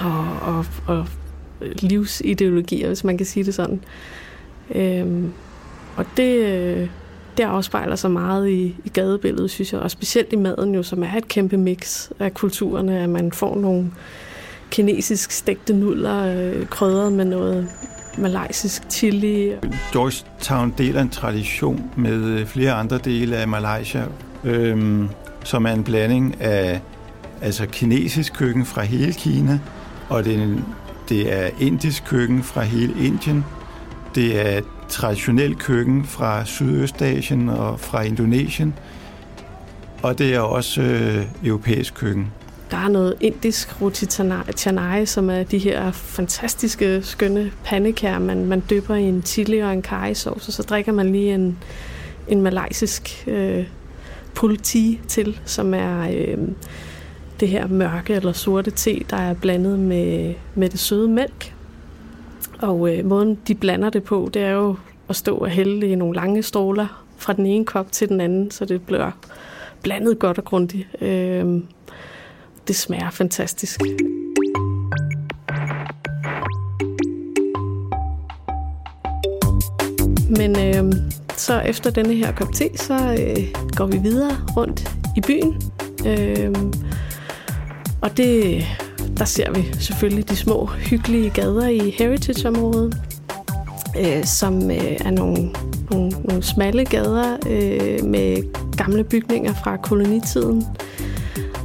og, 0.00 0.26
og, 0.42 0.66
og 0.86 1.06
livsideologier, 1.60 2.86
hvis 2.86 3.04
man 3.04 3.16
kan 3.16 3.26
sige 3.26 3.44
det 3.44 3.54
sådan. 3.54 3.80
Øhm, 4.74 5.32
og 5.96 6.04
det, 6.16 6.36
øh, 6.44 6.88
det 7.36 7.42
afspejler 7.42 7.96
sig 7.96 8.10
meget 8.10 8.48
i, 8.48 8.76
i 8.84 8.88
gadebilledet, 8.88 9.50
synes 9.50 9.72
jeg, 9.72 9.80
og 9.80 9.90
specielt 9.90 10.32
i 10.32 10.36
maden 10.36 10.74
jo, 10.74 10.82
som 10.82 11.02
er 11.02 11.14
et 11.16 11.28
kæmpe 11.28 11.56
mix 11.56 12.10
af 12.18 12.34
kulturerne, 12.34 12.98
at 12.98 13.08
man 13.08 13.32
får 13.32 13.56
nogle 13.56 13.90
kinesisk 14.70 15.30
stegte 15.30 15.72
nudler, 15.72 16.24
øh, 16.36 16.66
krydret 16.66 17.12
med 17.12 17.24
noget 17.24 17.68
malaysisk 18.18 18.82
chili. 18.90 19.52
Georgetown 19.92 20.74
deler 20.78 21.00
en 21.00 21.10
tradition 21.10 21.90
med 21.96 22.24
øh, 22.24 22.46
flere 22.46 22.72
andre 22.72 22.98
dele 22.98 23.36
af 23.36 23.48
Malaysia, 23.48 24.04
øhm, 24.44 25.08
som 25.44 25.66
er 25.66 25.72
en 25.72 25.84
blanding 25.84 26.40
af 26.40 26.80
altså 27.40 27.66
kinesisk 27.66 28.32
køkken 28.32 28.64
fra 28.64 28.82
hele 28.82 29.12
Kina, 29.12 29.58
og 30.08 30.24
det 30.24 30.36
er, 30.36 30.42
en, 30.42 30.64
det 31.08 31.32
er 31.32 31.50
indisk 31.60 32.04
køkken 32.04 32.42
fra 32.42 32.62
hele 32.62 33.06
Indien. 33.06 33.44
Det 34.14 34.40
er 34.40 34.60
traditionel 34.88 35.56
køkken 35.56 36.04
fra 36.04 36.44
Sydøstasien 36.44 37.48
og 37.48 37.80
fra 37.80 38.02
Indonesien. 38.02 38.74
Og 40.02 40.18
det 40.18 40.34
er 40.34 40.40
også 40.40 40.82
øh, 40.82 41.24
europæisk 41.44 41.94
køkken. 41.94 42.32
Der 42.70 42.76
er 42.76 42.88
noget 42.88 43.14
indisk 43.20 43.82
roti 43.82 44.06
chennai, 44.56 45.06
som 45.06 45.30
er 45.30 45.42
de 45.42 45.58
her 45.58 45.92
fantastiske, 45.92 47.02
skønne 47.02 47.50
pandekær, 47.64 48.18
man, 48.18 48.46
man 48.46 48.62
dypper 48.70 48.94
i 48.94 49.02
en 49.02 49.22
chili 49.22 49.58
og 49.58 49.72
en 49.72 49.82
curry 49.82 50.26
og 50.26 50.40
så 50.40 50.62
drikker 50.68 50.92
man 50.92 51.12
lige 51.12 51.34
en, 51.34 51.58
en 52.28 52.40
malaysisk 52.40 53.24
øh, 53.26 53.64
pulti 54.34 55.00
til, 55.08 55.40
som 55.44 55.74
er 55.74 56.10
øh, 56.10 56.38
det 57.40 57.48
her 57.48 57.66
mørke 57.66 58.14
eller 58.14 58.32
sorte 58.32 58.70
te, 58.70 59.04
der 59.10 59.16
er 59.16 59.34
blandet 59.34 59.78
med, 59.78 60.34
med 60.54 60.68
det 60.68 60.80
søde 60.80 61.08
mælk. 61.08 61.54
Og 62.58 62.96
øh, 62.96 63.04
måden, 63.04 63.38
de 63.48 63.54
blander 63.54 63.90
det 63.90 64.02
på, 64.02 64.30
det 64.34 64.42
er 64.42 64.50
jo 64.50 64.76
at 65.08 65.16
stå 65.16 65.36
og 65.36 65.48
hælde 65.48 65.86
i 65.86 65.94
nogle 65.94 66.14
lange 66.14 66.42
stråler 66.42 67.04
fra 67.16 67.32
den 67.32 67.46
ene 67.46 67.64
kop 67.64 67.92
til 67.92 68.08
den 68.08 68.20
anden, 68.20 68.50
så 68.50 68.64
det 68.64 68.82
bliver 68.82 69.10
blandet 69.82 70.18
godt 70.18 70.38
og 70.38 70.44
grundigt. 70.44 70.88
Øh, 71.00 71.62
det 72.68 72.76
smager 72.76 73.10
fantastisk. 73.10 73.80
Men 80.36 80.58
øh, 80.58 80.92
så 81.36 81.60
efter 81.60 81.90
denne 81.90 82.14
her 82.14 82.32
kop 82.32 82.52
te, 82.54 82.68
så 82.74 82.94
øh, 82.94 83.44
går 83.76 83.86
vi 83.86 83.98
videre 83.98 84.36
rundt 84.56 84.94
i 85.16 85.20
byen. 85.20 85.62
Øh, 86.06 86.54
og 88.00 88.16
det, 88.16 88.64
der 89.18 89.24
ser 89.24 89.52
vi 89.52 89.68
selvfølgelig 89.80 90.28
de 90.28 90.36
små 90.36 90.66
hyggelige 90.66 91.30
gader 91.30 91.66
i 91.66 91.90
Heritage-området, 91.98 92.96
øh, 93.98 94.24
som 94.24 94.70
øh, 94.70 94.96
er 95.00 95.10
nogle, 95.10 95.50
nogle, 95.90 96.10
nogle 96.10 96.42
smalle 96.42 96.84
gader 96.84 97.36
øh, 97.48 98.04
med 98.04 98.52
gamle 98.76 99.04
bygninger 99.04 99.54
fra 99.54 99.76
kolonitiden. 99.76 100.64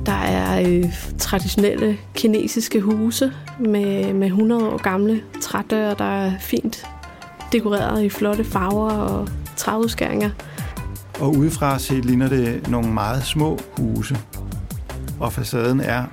Der 0.05 0.11
er 0.11 0.69
øh, 0.69 0.93
traditionelle 1.17 1.97
kinesiske 2.13 2.81
huse 2.81 3.31
med, 3.59 4.13
med 4.13 4.27
100 4.27 4.69
år 4.69 4.77
gamle 4.77 5.21
trædøre, 5.41 5.95
der 5.97 6.25
er 6.25 6.31
fint 6.39 6.85
dekoreret 7.51 8.03
i 8.03 8.09
flotte 8.09 8.43
farver 8.43 8.91
og 8.91 9.27
træudskæringer. 9.57 10.29
Og 11.19 11.35
udefra 11.35 11.79
set 11.79 12.05
ligner 12.05 12.29
det 12.29 12.69
nogle 12.69 12.93
meget 12.93 13.23
små 13.23 13.59
huse, 13.77 14.17
og 15.19 15.33
facaden 15.33 15.79
er 15.79 16.03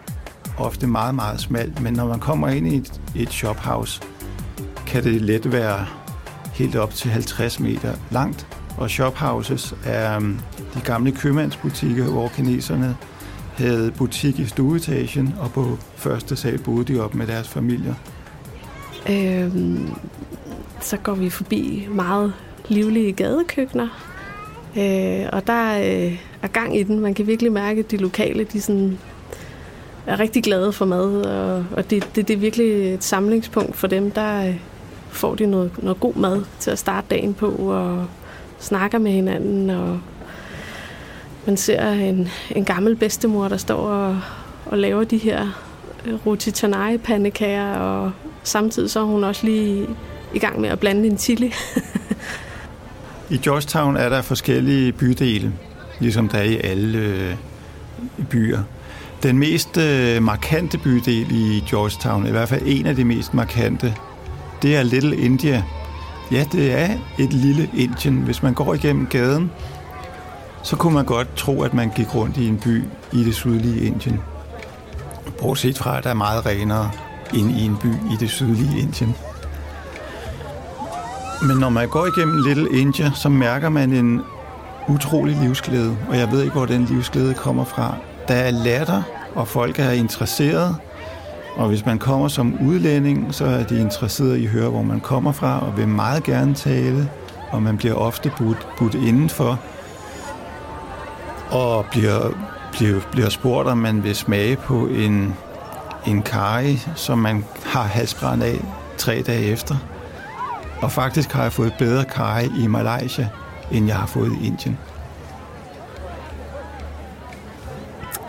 ofte 0.59 0.87
meget, 0.87 1.15
meget 1.15 1.41
smalt, 1.41 1.81
men 1.81 1.93
når 1.93 2.07
man 2.07 2.21
kommer 2.21 2.49
ind 2.49 2.67
i 2.67 2.77
et, 2.77 3.01
et 3.15 3.33
shophouse, 3.33 4.03
kan 4.87 5.05
det 5.05 5.21
let 5.21 5.53
være 5.53 5.87
helt 6.55 6.77
op 6.77 6.95
til 6.95 7.11
50 7.11 7.61
meter 7.61 7.95
langt. 8.11 8.47
Og 8.79 8.91
shophouses 8.91 9.75
er 9.85 10.17
øhm, 10.17 10.39
de 10.75 10.81
gamle 10.81 11.13
købmandsbutikker, 11.13 12.05
hvor 12.05 12.29
kineserne 12.29 12.97
havde 13.57 13.91
butik 13.91 14.39
i 14.39 14.47
stueetagen, 14.47 15.35
og 15.41 15.53
på 15.53 15.79
første 15.97 16.37
sal 16.37 16.59
boede 16.59 16.93
de 16.95 17.01
op 17.01 17.15
med 17.15 17.27
deres 17.27 17.49
familier. 17.49 17.95
Øhm, 19.11 19.91
så 20.81 20.97
går 20.97 21.15
vi 21.15 21.31
forbi 21.31 21.87
meget 21.91 22.33
livlige 22.69 23.13
gadekøkkener, 23.13 23.89
øh, 24.77 25.27
og 25.33 25.47
der 25.47 25.79
øh, 25.79 26.19
er 26.43 26.49
gang 26.49 26.77
i 26.79 26.83
den. 26.83 27.01
Man 27.01 27.15
kan 27.15 27.27
virkelig 27.27 27.53
mærke, 27.53 27.79
at 27.79 27.91
de 27.91 27.97
lokale 27.97 28.45
de 28.45 28.61
sådan, 28.61 28.99
er 30.11 30.21
rigtig 30.21 30.43
glade 30.43 30.73
for 30.73 30.85
mad, 30.85 31.27
og, 31.27 31.65
og 31.73 31.91
det, 31.91 32.09
det, 32.15 32.29
det 32.29 32.35
er 32.35 32.39
virkelig 32.39 32.95
et 32.95 33.05
samlingspunkt 33.05 33.77
for 33.77 33.87
dem. 33.87 34.11
Der 34.11 34.49
øh, 34.49 34.55
får 35.11 35.35
de 35.35 35.47
noget, 35.47 35.71
noget 35.83 36.01
god 36.01 36.15
mad 36.15 36.43
til 36.59 36.71
at 36.71 36.79
starte 36.79 37.07
dagen 37.11 37.35
på, 37.35 37.49
og 37.49 38.07
snakker 38.59 38.99
med 38.99 39.13
hinanden, 39.13 39.71
og 39.71 40.01
man 41.47 41.57
ser 41.57 41.91
en, 41.91 42.29
en 42.51 42.65
gammel 42.65 42.97
bedstemor, 42.97 43.49
der 43.49 43.57
står 43.57 43.79
og, 43.79 44.21
og 44.67 44.79
laver 44.79 45.05
de 45.05 45.17
her 45.17 45.65
øh, 46.07 46.27
roti 46.27 46.51
pandekager 47.05 47.75
og 47.75 48.13
samtidig 48.43 48.91
så 48.91 49.01
er 49.01 49.05
hun 49.05 49.25
også 49.25 49.47
lige 49.47 49.87
i 50.35 50.39
gang 50.39 50.61
med 50.61 50.69
at 50.69 50.81
blande 50.81 51.07
en 51.07 51.19
chili. 51.19 51.53
I 53.31 53.37
Georgetown 53.37 53.97
er 53.97 54.09
der 54.09 54.23
forskellige 54.23 54.93
bydele, 54.93 55.53
ligesom 56.01 56.29
der 56.29 56.39
er 56.39 56.43
i 56.43 56.57
alle 56.57 56.99
øh, 56.99 57.35
byer. 58.31 58.63
Den 59.23 59.39
mest 59.39 59.77
øh, 59.77 60.23
markante 60.23 60.79
bydel 60.79 61.27
i 61.31 61.65
Georgetown, 61.71 62.27
i 62.27 62.31
hvert 62.31 62.49
fald 62.49 62.63
en 62.67 62.87
af 62.87 62.97
de 62.97 63.05
mest 63.05 63.35
markante, 63.35 63.95
det 64.63 64.77
er 64.77 64.83
Little 64.83 65.17
India. 65.17 65.65
Ja, 66.33 66.45
det 66.53 66.73
er 66.73 66.89
et 67.19 67.33
lille 67.33 67.71
Indien. 67.77 68.17
Hvis 68.17 68.43
man 68.43 68.55
går 68.55 68.75
igennem 68.75 69.07
gaden, 69.07 69.51
så 70.63 70.77
kunne 70.77 70.95
man 70.95 71.05
godt 71.05 71.37
tro, 71.37 71.63
at 71.63 71.75
man 71.75 71.91
gik 71.97 72.15
rundt 72.15 72.37
i 72.37 72.49
en 72.49 72.59
by 72.59 72.85
i 73.13 73.25
det 73.25 73.35
sydlige 73.35 73.87
Indien. 73.87 74.21
Bortset 75.41 75.79
fra, 75.79 75.99
at 75.99 76.05
der 76.05 76.11
er 76.11 76.15
meget 76.15 76.47
renere 76.47 76.91
end 77.35 77.51
i 77.51 77.65
en 77.65 77.77
by 77.77 77.87
i 77.87 78.17
det 78.21 78.31
sydlige 78.31 78.81
Indien. 78.81 79.15
Men 81.43 81.57
når 81.57 81.69
man 81.69 81.89
går 81.89 82.07
igennem 82.07 82.43
Little 82.47 82.81
India, 82.81 83.11
så 83.15 83.29
mærker 83.29 83.69
man 83.69 83.93
en 83.93 84.21
utrolig 84.89 85.37
livsglæde, 85.37 85.97
og 86.09 86.19
jeg 86.19 86.33
ved 86.33 86.43
ikke, 86.43 86.53
hvor 86.53 86.67
den 86.67 86.85
livsglæde 86.85 87.35
kommer 87.35 87.65
fra. 87.65 87.97
Der 88.31 88.37
er 88.37 88.51
latter, 88.51 89.03
og 89.35 89.49
folk 89.49 89.79
er 89.79 89.91
interesseret, 89.91 90.77
og 91.57 91.69
hvis 91.69 91.87
man 91.87 91.99
kommer 91.99 92.29
som 92.29 92.59
udlænding, 92.69 93.35
så 93.35 93.45
er 93.45 93.63
de 93.63 93.81
interesseret 93.81 94.37
i 94.37 94.45
at 94.45 94.51
høre, 94.51 94.71
hvor 94.71 94.83
man 94.83 95.01
kommer 95.01 95.33
fra, 95.33 95.67
og 95.67 95.77
vil 95.77 95.89
meget 95.89 96.23
gerne 96.23 96.55
tale, 96.55 97.11
og 97.51 97.63
man 97.63 97.77
bliver 97.77 97.95
ofte 97.95 98.33
budt, 98.39 98.69
budt 98.79 98.95
indenfor, 98.95 99.61
og 101.51 101.87
bliver, 101.91 102.31
bliver, 102.73 103.01
bliver 103.13 103.29
spurgt, 103.29 103.69
om 103.69 103.79
man 103.79 104.05
vil 104.05 104.17
smage 104.17 104.57
på 104.57 104.87
en, 104.87 105.37
en 106.07 106.23
kari, 106.23 106.77
som 106.97 107.19
man 107.19 107.45
har 107.65 107.83
halsbrand 107.83 108.43
af 108.43 108.65
tre 108.99 109.23
dage 109.27 109.45
efter. 109.45 109.77
Og 110.83 110.93
faktisk 110.93 111.33
har 111.33 111.43
jeg 111.43 111.53
fået 111.53 111.73
bedre 111.79 112.05
kari 112.05 112.49
i 112.59 112.67
Malaysia, 112.67 113.29
end 113.71 113.87
jeg 113.87 113.97
har 113.97 114.07
fået 114.07 114.33
i 114.43 114.47
Indien. 114.47 114.79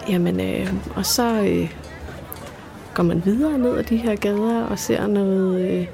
Jamen, 0.10 0.40
øh, 0.40 0.74
og 0.96 1.06
så 1.06 1.42
øh, 1.42 1.70
går 2.94 3.04
man 3.04 3.22
videre 3.26 3.58
ned 3.58 3.78
ad 3.78 3.84
de 3.84 3.98
her 3.98 4.16
gader 4.16 4.64
og 4.64 4.80
ser 4.80 5.08
noget, 5.08 5.72
øh, 5.72 5.88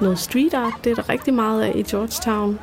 noget 0.00 0.18
street 0.18 0.54
art. 0.54 0.72
Det 0.84 0.90
er 0.90 0.94
der 0.94 1.08
rigtig 1.08 1.34
meget 1.34 1.62
af 1.62 1.72
i 1.74 1.82
Georgetown, 1.82 2.58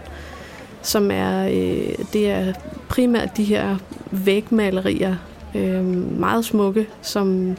som 0.82 1.12
er, 1.12 1.48
øh, 1.48 2.06
det 2.14 2.30
er 2.30 2.54
primært 2.90 3.38
de 3.38 3.44
her 3.44 3.78
vægmalerier, 4.12 5.16
øh, 5.56 5.86
meget 6.20 6.46
smukke, 6.46 6.88
som, 7.02 7.58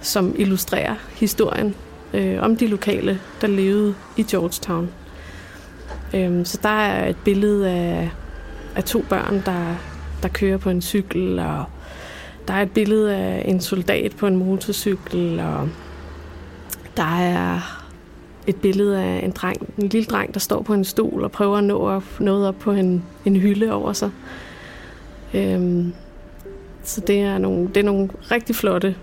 som 0.00 0.34
illustrerer 0.38 0.94
historien 1.14 1.74
øh, 2.14 2.42
om 2.42 2.56
de 2.56 2.66
lokale, 2.66 3.20
der 3.40 3.46
levede 3.46 3.94
i 4.16 4.22
Georgetown. 4.22 4.90
Øh, 6.14 6.46
så 6.46 6.58
der 6.62 6.68
er 6.68 7.08
et 7.08 7.16
billede 7.24 7.70
af, 7.70 8.10
af 8.76 8.84
to 8.84 9.04
børn, 9.08 9.42
der, 9.46 9.74
der 10.22 10.28
kører 10.28 10.58
på 10.58 10.70
en 10.70 10.82
cykel, 10.82 11.38
og 11.38 11.64
der 12.48 12.54
er 12.54 12.62
et 12.62 12.70
billede 12.70 13.14
af 13.14 13.44
en 13.48 13.60
soldat 13.60 14.16
på 14.16 14.26
en 14.26 14.36
motorcykel, 14.36 15.40
og 15.40 15.68
der 16.96 17.18
er 17.18 17.60
et 18.46 18.56
billede 18.56 19.02
af 19.02 19.24
en, 19.24 19.30
dreng, 19.30 19.56
en 19.78 19.88
lille 19.88 20.06
dreng, 20.06 20.34
der 20.34 20.40
står 20.40 20.62
på 20.62 20.74
en 20.74 20.84
stol 20.84 21.24
og 21.24 21.30
prøver 21.32 21.56
at 21.56 21.64
nå 21.64 21.78
op, 21.78 22.20
noget 22.20 22.48
op 22.48 22.58
på 22.58 22.72
en, 22.72 23.04
en 23.24 23.36
hylde 23.36 23.72
over 23.72 23.92
sig. 23.92 24.10
Øhm, 25.34 25.92
så 26.84 27.00
det 27.00 27.20
er, 27.20 27.38
nogle, 27.38 27.68
det 27.68 27.76
er 27.76 27.84
nogle 27.84 28.08
rigtig 28.30 28.56
flotte 28.56 28.94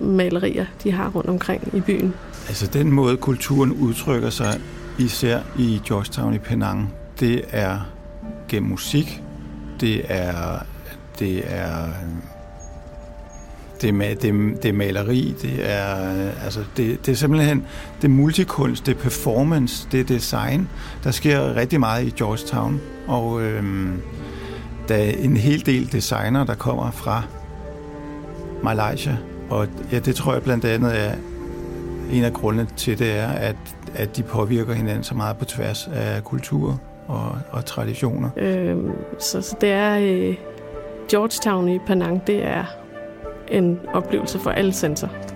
malerier, 0.00 0.66
de 0.82 0.92
har 0.92 1.10
rundt 1.10 1.28
omkring 1.28 1.70
i 1.74 1.80
byen. 1.80 2.14
Altså 2.48 2.66
den 2.66 2.92
måde, 2.92 3.16
kulturen 3.16 3.72
udtrykker 3.72 4.30
sig, 4.30 4.60
især 4.98 5.40
i 5.58 5.80
Georgetown 5.86 6.34
i 6.34 6.38
Penang, 6.38 6.94
det 7.20 7.44
er 7.50 7.78
gennem 8.48 8.70
musik, 8.70 9.22
det 9.80 10.02
er, 10.08 10.58
det 11.18 11.42
er 11.46 11.88
det 13.82 14.22
det, 14.22 14.62
det 14.62 14.68
er 14.68 14.72
maleri, 14.72 15.34
det 15.42 15.70
er, 15.70 15.94
altså 16.44 16.60
det, 16.76 17.06
det 17.06 17.12
er 17.12 17.16
simpelthen 17.16 17.64
det 18.02 18.04
er 18.04 18.12
multikunst, 18.12 18.86
det 18.86 18.96
er 18.96 19.00
performance, 19.00 19.88
det 19.92 20.00
er 20.00 20.04
design. 20.04 20.68
Der 21.04 21.10
sker 21.10 21.56
rigtig 21.56 21.80
meget 21.80 22.06
i 22.06 22.10
Georgetown, 22.10 22.80
og 23.06 23.42
øhm, 23.42 24.02
der 24.88 24.94
er 24.94 25.10
en 25.10 25.36
hel 25.36 25.66
del 25.66 25.92
designer, 25.92 26.44
der 26.44 26.54
kommer 26.54 26.90
fra 26.90 27.22
Malaysia, 28.62 29.16
og 29.50 29.68
ja, 29.92 29.98
det 29.98 30.14
tror 30.14 30.32
jeg 30.32 30.42
blandt 30.42 30.64
andet 30.64 31.00
er 31.00 31.12
en 32.12 32.24
af 32.24 32.32
grundene 32.32 32.66
til 32.76 32.98
det 32.98 33.18
er, 33.18 33.28
at, 33.28 33.56
at 33.94 34.16
de 34.16 34.22
påvirker 34.22 34.74
hinanden 34.74 35.04
så 35.04 35.14
meget 35.14 35.36
på 35.36 35.44
tværs 35.44 35.90
af 35.92 36.24
kultur 36.24 36.80
og, 37.06 37.38
og 37.50 37.64
traditioner. 37.64 38.30
Øhm, 38.36 38.90
så, 39.18 39.42
så 39.42 39.56
det 39.60 39.70
er 39.70 39.98
øh, 39.98 40.36
Georgetown 41.10 41.68
i 41.68 41.78
Penang, 41.78 42.26
det 42.26 42.46
er 42.46 42.64
en 43.50 43.80
oplevelse 43.94 44.38
for 44.38 44.50
alle 44.50 44.72
sensorer. 44.72 45.30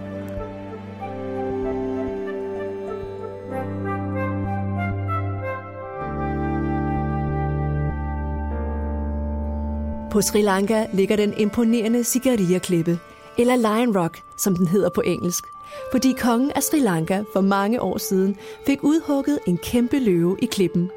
På 10.15 10.23
Sri 10.23 10.43
Lanka 10.43 10.87
ligger 10.93 11.17
den 11.17 11.35
imponerende 11.39 12.05
Sigiriya-klippe, 12.05 12.99
eller 13.39 13.57
Lion 13.57 13.99
Rock, 13.99 14.23
som 14.37 14.57
den 14.57 14.67
hedder 14.67 14.89
på 14.89 15.01
engelsk, 15.01 15.45
fordi 15.93 16.13
kongen 16.13 16.51
af 16.51 16.63
Sri 16.63 16.79
Lanka 16.79 17.23
for 17.33 17.41
mange 17.41 17.81
år 17.81 17.99
siden 17.99 18.37
fik 18.67 18.79
udhugget 18.83 19.39
en 19.47 19.59
kæmpe 19.59 19.99
løve 19.99 20.37
i 20.43 20.47
klippen. 20.47 20.91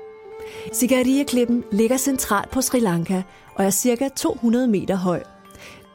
Sigiriya-klippen 0.74 1.64
ligger 1.72 1.98
centralt 1.98 2.52
på 2.52 2.62
Sri 2.62 2.80
Lanka 2.80 3.22
og 3.56 3.66
er 3.66 3.70
cirka 3.70 4.10
200 4.16 4.68
meter 4.68 4.96
høj. 4.96 5.24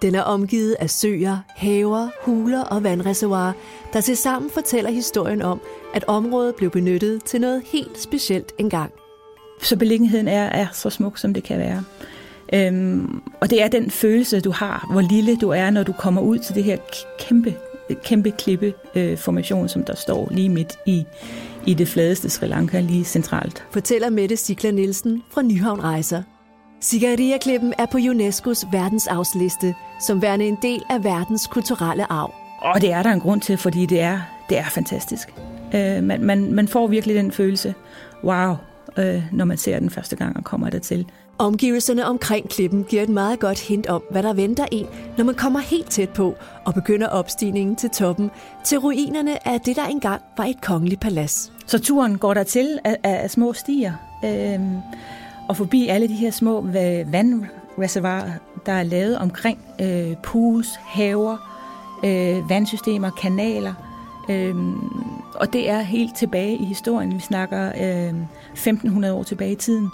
Den 0.02 0.14
er 0.14 0.22
omgivet 0.22 0.76
af 0.80 0.90
søer, 0.90 1.38
haver, 1.48 2.08
huler 2.22 2.62
og 2.62 2.84
vandreservoirer, 2.84 3.52
der 3.92 4.00
til 4.00 4.16
sammen 4.16 4.50
fortæller 4.50 4.90
historien 4.90 5.42
om, 5.42 5.60
at 5.94 6.04
området 6.06 6.54
blev 6.54 6.70
benyttet 6.70 7.24
til 7.24 7.40
noget 7.40 7.62
helt 7.72 8.00
specielt 8.00 8.52
engang. 8.58 8.92
Så 9.62 9.76
beliggenheden 9.76 10.28
er, 10.28 10.44
er 10.44 10.66
så 10.72 10.90
smuk, 10.90 11.18
som 11.18 11.34
det 11.34 11.44
kan 11.44 11.58
være. 11.58 11.84
Øhm, 12.54 13.22
og 13.40 13.50
det 13.50 13.62
er 13.62 13.68
den 13.68 13.90
følelse, 13.90 14.40
du 14.40 14.50
har, 14.50 14.88
hvor 14.92 15.00
lille 15.00 15.36
du 15.36 15.48
er, 15.48 15.70
når 15.70 15.82
du 15.82 15.92
kommer 15.92 16.20
ud 16.20 16.38
til 16.38 16.54
det 16.54 16.64
her 16.64 16.76
kæmpe, 17.18 17.54
kæmpe 18.04 18.30
klippeformation, 18.30 19.64
øh, 19.64 19.70
som 19.70 19.84
der 19.84 19.94
står 19.94 20.28
lige 20.30 20.48
midt 20.48 20.78
i, 20.86 21.04
i 21.66 21.74
det 21.74 21.88
fladeste 21.88 22.30
Sri 22.30 22.46
Lanka, 22.46 22.80
lige 22.80 23.04
centralt. 23.04 23.64
Fortæller 23.70 24.10
Mette 24.10 24.36
Sikler 24.36 24.72
Nielsen 24.72 25.22
fra 25.30 25.42
Nyhavn 25.42 25.82
Rejser. 25.82 26.22
Sigariya-klippen 26.82 27.74
er 27.78 27.86
på 27.86 27.98
UNESCO's 27.98 28.72
verdensarvsliste, 28.72 29.74
som 30.00 30.22
værende 30.22 30.44
en 30.44 30.58
del 30.62 30.82
af 30.90 31.04
verdens 31.04 31.46
kulturelle 31.46 32.12
arv. 32.12 32.34
Og 32.60 32.80
det 32.80 32.92
er 32.92 33.02
der 33.02 33.10
en 33.10 33.20
grund 33.20 33.40
til, 33.40 33.56
fordi 33.56 33.86
det 33.86 34.00
er, 34.00 34.20
det 34.48 34.58
er 34.58 34.64
fantastisk. 34.64 35.34
Øh, 35.74 36.02
man, 36.02 36.24
man, 36.24 36.52
man 36.54 36.68
får 36.68 36.86
virkelig 36.86 37.16
den 37.16 37.32
følelse, 37.32 37.74
wow, 38.24 38.54
øh, 38.96 39.22
når 39.32 39.44
man 39.44 39.56
ser 39.56 39.78
den 39.78 39.90
første 39.90 40.16
gang 40.16 40.36
og 40.36 40.44
kommer 40.44 40.70
der 40.70 40.78
til. 40.78 41.06
Omgivelserne 41.38 42.06
omkring 42.06 42.48
klippen 42.48 42.84
giver 42.84 43.02
et 43.02 43.08
meget 43.08 43.38
godt 43.38 43.60
hint 43.60 43.86
om, 43.86 44.02
hvad 44.10 44.22
der 44.22 44.32
venter 44.32 44.66
en, 44.72 44.86
når 45.16 45.24
man 45.24 45.34
kommer 45.34 45.60
helt 45.60 45.90
tæt 45.90 46.08
på 46.08 46.34
og 46.64 46.74
begynder 46.74 47.08
opstigningen 47.08 47.76
til 47.76 47.90
toppen, 47.90 48.30
til 48.64 48.78
ruinerne 48.78 49.48
af 49.48 49.60
det, 49.60 49.76
der 49.76 49.84
engang 49.84 50.22
var 50.36 50.44
et 50.44 50.60
kongeligt 50.60 51.00
palads. 51.00 51.52
Så 51.66 51.78
turen 51.78 52.18
går 52.18 52.34
der 52.34 52.42
til 52.42 52.78
af, 52.84 52.96
af 53.02 53.30
små 53.30 53.52
stier, 53.52 53.92
øh, 54.24 54.60
og 55.52 55.56
forbi 55.56 55.88
alle 55.88 56.08
de 56.08 56.14
her 56.14 56.30
små 56.30 56.60
vandreservoirer, 57.06 58.32
der 58.66 58.72
er 58.72 58.82
lavet 58.82 59.18
omkring 59.18 59.58
øh, 59.80 60.16
pools, 60.22 60.68
haver, 60.76 61.36
øh, 62.04 62.50
vandsystemer, 62.50 63.10
kanaler. 63.10 63.74
Øh, 64.28 64.54
og 65.34 65.52
det 65.52 65.70
er 65.70 65.80
helt 65.80 66.16
tilbage 66.16 66.56
i 66.56 66.64
historien. 66.64 67.14
Vi 67.14 67.20
snakker 67.20 67.66
øh, 67.66 68.14
1500 68.52 69.14
år 69.14 69.22
tilbage 69.22 69.52
i 69.52 69.56
tiden. 69.56 69.88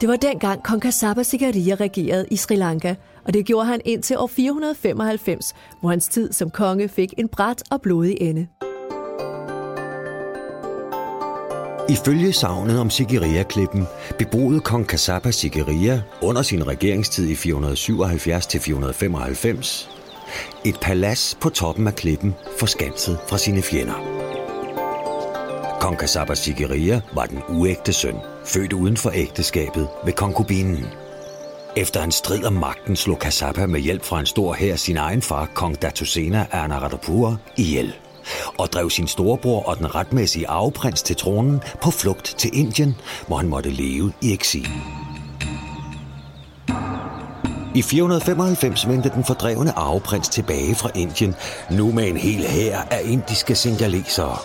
Det 0.00 0.08
var 0.08 0.16
dengang 0.16 0.62
kong 0.62 0.82
Kassaba 0.82 1.22
Sigariya 1.22 1.74
regerede 1.74 2.26
i 2.30 2.36
Sri 2.36 2.56
Lanka, 2.56 2.94
og 3.24 3.34
det 3.34 3.46
gjorde 3.46 3.66
han 3.66 3.80
indtil 3.84 4.18
år 4.18 4.26
495, 4.26 5.54
hvor 5.80 5.90
hans 5.90 6.08
tid 6.08 6.32
som 6.32 6.50
konge 6.50 6.88
fik 6.88 7.14
en 7.18 7.28
bræt 7.28 7.62
og 7.70 7.82
blodig 7.82 8.16
ende. 8.20 8.46
Ifølge 11.88 12.32
savnet 12.32 12.80
om 12.80 12.90
Sigiriya-klippen 12.90 13.86
beboede 14.18 14.60
kong 14.60 14.88
Kasapa 14.88 15.30
Sigiriya 15.30 16.00
under 16.22 16.42
sin 16.42 16.66
regeringstid 16.66 17.28
i 17.28 17.34
477-495 17.34 19.88
et 20.64 20.76
palads 20.80 21.38
på 21.40 21.48
toppen 21.48 21.86
af 21.86 21.94
klippen 21.94 22.34
forskanset 22.58 23.18
fra 23.28 23.38
sine 23.38 23.62
fjender. 23.62 23.94
Kong 25.80 25.98
Kasapa 25.98 26.34
Sigiriya 26.34 27.00
var 27.14 27.26
den 27.26 27.42
uægte 27.48 27.92
søn, 27.92 28.16
født 28.44 28.72
uden 28.72 28.96
for 28.96 29.10
ægteskabet 29.14 29.88
ved 30.04 30.12
konkubinen. 30.12 30.84
Efter 31.76 32.02
en 32.02 32.12
strid 32.12 32.44
om 32.44 32.52
magten 32.52 32.96
slog 32.96 33.18
Kassapa 33.18 33.66
med 33.66 33.80
hjælp 33.80 34.02
fra 34.02 34.20
en 34.20 34.26
stor 34.26 34.54
hær 34.54 34.76
sin 34.76 34.96
egen 34.96 35.22
far, 35.22 35.50
kong 35.54 35.82
Datusena 35.82 36.46
Anaradapura, 36.52 37.36
ihjel 37.56 37.94
og 38.58 38.72
drev 38.72 38.90
sin 38.90 39.08
storebror 39.08 39.62
og 39.62 39.78
den 39.78 39.94
retmæssige 39.94 40.48
arveprins 40.48 41.02
til 41.02 41.16
tronen 41.16 41.62
på 41.82 41.90
flugt 41.90 42.34
til 42.38 42.50
Indien, 42.52 42.96
hvor 43.26 43.36
han 43.36 43.48
måtte 43.48 43.70
leve 43.70 44.12
i 44.20 44.32
eksil. 44.32 44.68
I 47.74 47.82
495 47.82 48.88
vendte 48.88 49.10
den 49.10 49.24
fordrevne 49.24 49.78
arveprins 49.78 50.28
tilbage 50.28 50.74
fra 50.74 50.90
Indien, 50.94 51.34
nu 51.70 51.92
med 51.92 52.08
en 52.08 52.16
hel 52.16 52.44
hær 52.44 52.78
af 52.90 53.00
indiske 53.04 53.54
singalesere. 53.54 54.38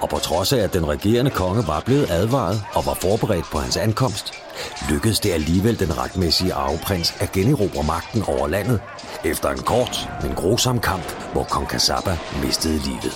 Og 0.00 0.08
på 0.08 0.18
trods 0.18 0.52
af, 0.52 0.58
at 0.58 0.74
den 0.74 0.88
regerende 0.88 1.30
konge 1.30 1.66
var 1.66 1.80
blevet 1.80 2.10
advaret 2.10 2.62
og 2.74 2.86
var 2.86 2.94
forberedt 2.94 3.46
på 3.52 3.58
hans 3.58 3.76
ankomst, 3.76 4.43
lykkedes 4.90 5.20
det 5.20 5.32
alligevel 5.32 5.80
den 5.80 5.98
retmæssige 5.98 6.54
arveprins 6.54 7.14
at 7.20 7.32
generobre 7.32 7.84
magten 7.86 8.22
over 8.26 8.48
landet, 8.48 8.80
efter 9.24 9.48
en 9.50 9.58
kort, 9.58 10.08
men 10.22 10.32
grusom 10.32 10.80
kamp, 10.80 11.32
hvor 11.32 11.44
kong 11.44 11.68
Kassapa 11.68 12.16
mistede 12.42 12.78
livet. 12.78 13.14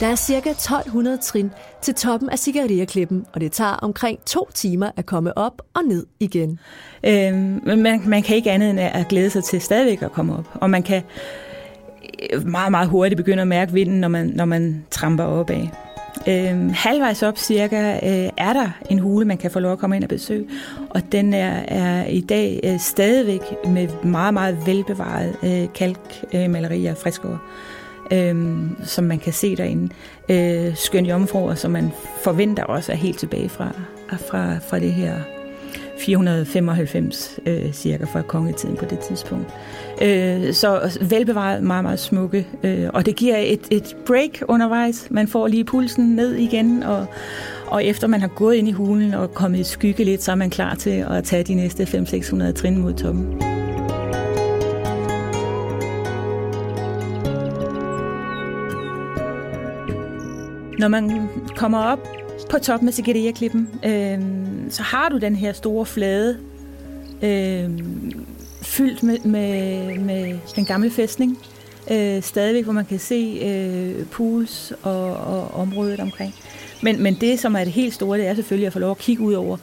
Der 0.00 0.08
er 0.08 0.16
ca. 0.16 0.50
1200 0.50 1.16
trin 1.16 1.50
til 1.82 1.94
toppen 1.94 2.30
af 2.30 2.38
Sigariya-klippen, 2.38 3.26
og 3.32 3.40
det 3.40 3.52
tager 3.52 3.70
omkring 3.70 4.24
to 4.26 4.48
timer 4.54 4.90
at 4.96 5.06
komme 5.06 5.38
op 5.38 5.62
og 5.74 5.82
ned 5.84 6.06
igen. 6.20 6.58
Øhm, 7.04 7.60
man, 7.64 8.00
man 8.06 8.22
kan 8.22 8.36
ikke 8.36 8.50
andet 8.50 8.70
end 8.70 8.80
at 8.80 9.08
glæde 9.08 9.30
sig 9.30 9.44
til 9.44 9.60
stadigvæk 9.60 10.02
at 10.02 10.12
komme 10.12 10.36
op. 10.36 10.48
Og 10.54 10.70
man 10.70 10.82
kan 10.82 11.02
øh, 12.32 12.46
meget, 12.46 12.70
meget 12.70 12.88
hurtigt 12.88 13.16
begynde 13.16 13.42
at 13.42 13.48
mærke 13.48 13.72
vinden, 13.72 14.00
når 14.00 14.08
man, 14.08 14.26
når 14.26 14.44
man 14.44 14.84
tramper 14.90 15.24
opad. 15.24 15.66
Øhm, 16.28 16.70
halvvejs 16.74 17.22
op 17.22 17.38
cirka 17.38 17.92
øh, 17.92 18.30
er 18.36 18.52
der 18.52 18.70
en 18.90 18.98
hule, 18.98 19.24
man 19.24 19.38
kan 19.38 19.50
få 19.50 19.60
lov 19.60 19.72
at 19.72 19.78
komme 19.78 19.96
ind 19.96 20.04
og 20.04 20.08
besøge, 20.08 20.48
og 20.90 21.12
den 21.12 21.34
er, 21.34 21.62
er 21.68 22.06
i 22.06 22.20
dag 22.20 22.60
øh, 22.64 22.78
stadigvæk 22.78 23.40
med 23.66 23.88
meget, 24.04 24.34
meget 24.34 24.58
velbevaret 24.66 25.36
øh, 25.42 25.68
kalkmalerier 25.74 26.90
og 26.90 26.98
friskår, 26.98 27.42
øh, 28.10 28.60
som 28.84 29.04
man 29.04 29.18
kan 29.18 29.32
se 29.32 29.56
derinde. 29.56 29.94
Øh, 30.28 30.76
skøn 30.76 31.06
jomfruer, 31.06 31.54
som 31.54 31.70
man 31.70 31.92
forventer 32.22 32.64
også 32.64 32.92
er 32.92 32.96
helt 32.96 33.18
tilbage 33.18 33.48
fra, 33.48 33.72
fra, 34.30 34.58
fra 34.58 34.78
det 34.78 34.92
her 34.92 35.14
495 35.98 37.38
øh, 37.46 37.72
cirka 37.72 38.04
fra 38.04 38.22
kongetiden 38.22 38.76
på 38.76 38.84
det 38.84 38.98
tidspunkt. 38.98 39.48
Øh, 40.02 40.52
så 40.52 40.98
velbevaret, 41.00 41.62
meget, 41.62 41.84
meget 41.84 42.00
smukke. 42.00 42.46
Øh, 42.62 42.88
og 42.94 43.06
det 43.06 43.16
giver 43.16 43.36
et, 43.36 43.60
et 43.70 43.96
break 44.06 44.42
undervejs. 44.48 45.06
Man 45.10 45.28
får 45.28 45.46
lige 45.46 45.64
pulsen 45.64 46.04
ned 46.04 46.34
igen, 46.34 46.82
og, 46.82 47.06
og 47.66 47.84
efter 47.84 48.06
man 48.06 48.20
har 48.20 48.28
gået 48.28 48.54
ind 48.54 48.68
i 48.68 48.72
hulen 48.72 49.14
og 49.14 49.34
kommet 49.34 49.58
i 49.58 49.64
skygge 49.64 50.04
lidt, 50.04 50.22
så 50.22 50.32
er 50.32 50.36
man 50.36 50.50
klar 50.50 50.74
til 50.74 51.04
at 51.10 51.24
tage 51.24 51.42
de 51.42 51.54
næste 51.54 51.82
500-600 51.82 52.52
trin 52.52 52.78
mod 52.78 52.94
toppen. 52.94 53.24
Når 60.78 60.88
man 60.88 61.28
kommer 61.56 61.78
op 61.78 62.08
på 62.50 62.58
toppen 62.58 62.88
af 62.88 62.94
Sigiriya-klippen, 62.94 63.68
øh, 63.84 64.18
så 64.70 64.82
har 64.82 65.08
du 65.08 65.18
den 65.18 65.36
her 65.36 65.52
store 65.52 65.86
flade, 65.86 66.38
øh, 67.22 67.70
fyldt 68.72 69.02
med, 69.02 69.18
med, 69.18 69.98
med 69.98 70.38
den 70.56 70.64
gamle 70.64 70.90
fæstning, 70.90 71.38
øh, 71.90 72.22
stadigvæk, 72.22 72.64
hvor 72.64 72.72
man 72.72 72.84
kan 72.84 72.98
se 72.98 73.40
øh, 73.44 74.06
pools 74.06 74.72
og, 74.82 75.16
og 75.16 75.54
området 75.54 76.00
omkring. 76.00 76.34
Men, 76.82 77.02
men 77.02 77.14
det, 77.14 77.40
som 77.40 77.54
er 77.54 77.64
det 77.64 77.72
helt 77.72 77.94
store, 77.94 78.18
det 78.18 78.26
er 78.26 78.34
selvfølgelig 78.34 78.66
at 78.66 78.72
få 78.72 78.78
lov 78.78 78.90
at 78.90 78.98
kigge 78.98 79.22
ud 79.22 79.34
over 79.34 79.56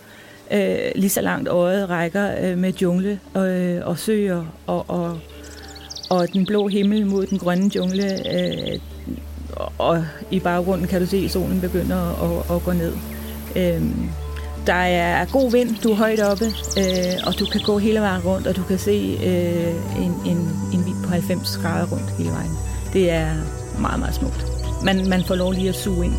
øh, 0.52 0.92
lige 0.96 1.10
så 1.10 1.22
langt 1.22 1.50
øjet 1.50 1.90
rækker 1.90 2.32
øh, 2.42 2.58
med 2.58 2.74
jungle 2.74 3.20
øh, 3.38 3.88
og 3.88 4.00
søer 4.00 4.46
og, 4.68 4.86
og, 4.88 5.20
og 6.10 6.34
den 6.34 6.46
blå 6.46 6.68
himmel 6.68 7.06
mod 7.06 7.26
den 7.26 7.38
grønne 7.38 7.76
jungle. 7.76 8.34
Øh, 8.36 8.80
og 9.78 10.06
i 10.32 10.40
baggrunden 10.40 10.88
kan 10.88 11.02
du 11.02 11.08
se, 11.08 11.18
at 11.18 11.32
solen 11.32 11.62
begynder 11.62 12.24
at, 12.24 12.56
at 12.56 12.64
gå 12.64 12.72
ned. 12.72 12.94
Øh, 13.56 13.82
der 14.68 14.74
er 14.74 15.26
god 15.26 15.52
vind, 15.52 15.76
du 15.84 15.92
er 15.92 15.96
højt 15.96 16.20
oppe, 16.20 16.46
øh, 16.78 17.28
og 17.28 17.40
du 17.40 17.46
kan 17.46 17.62
gå 17.62 17.78
hele 17.78 18.00
vejen 18.00 18.22
rundt, 18.22 18.48
og 18.48 18.56
du 18.56 18.64
kan 18.64 18.80
se 18.80 19.20
øh, 19.24 20.04
en, 20.06 20.14
en, 20.26 20.38
en 20.74 20.86
vid 20.86 21.04
på 21.04 21.10
90 21.10 21.58
grader 21.58 21.88
rundt 21.88 22.10
hele 22.18 22.30
vejen. 22.30 22.52
Det 22.94 23.12
er 23.12 23.30
meget, 23.80 24.00
meget 24.00 24.16
smukt. 24.16 24.46
Man, 24.84 25.10
man 25.10 25.24
får 25.24 25.36
lov 25.36 25.52
lige 25.52 25.70
at 25.70 25.76
suge 25.76 26.06
ind. 26.06 26.14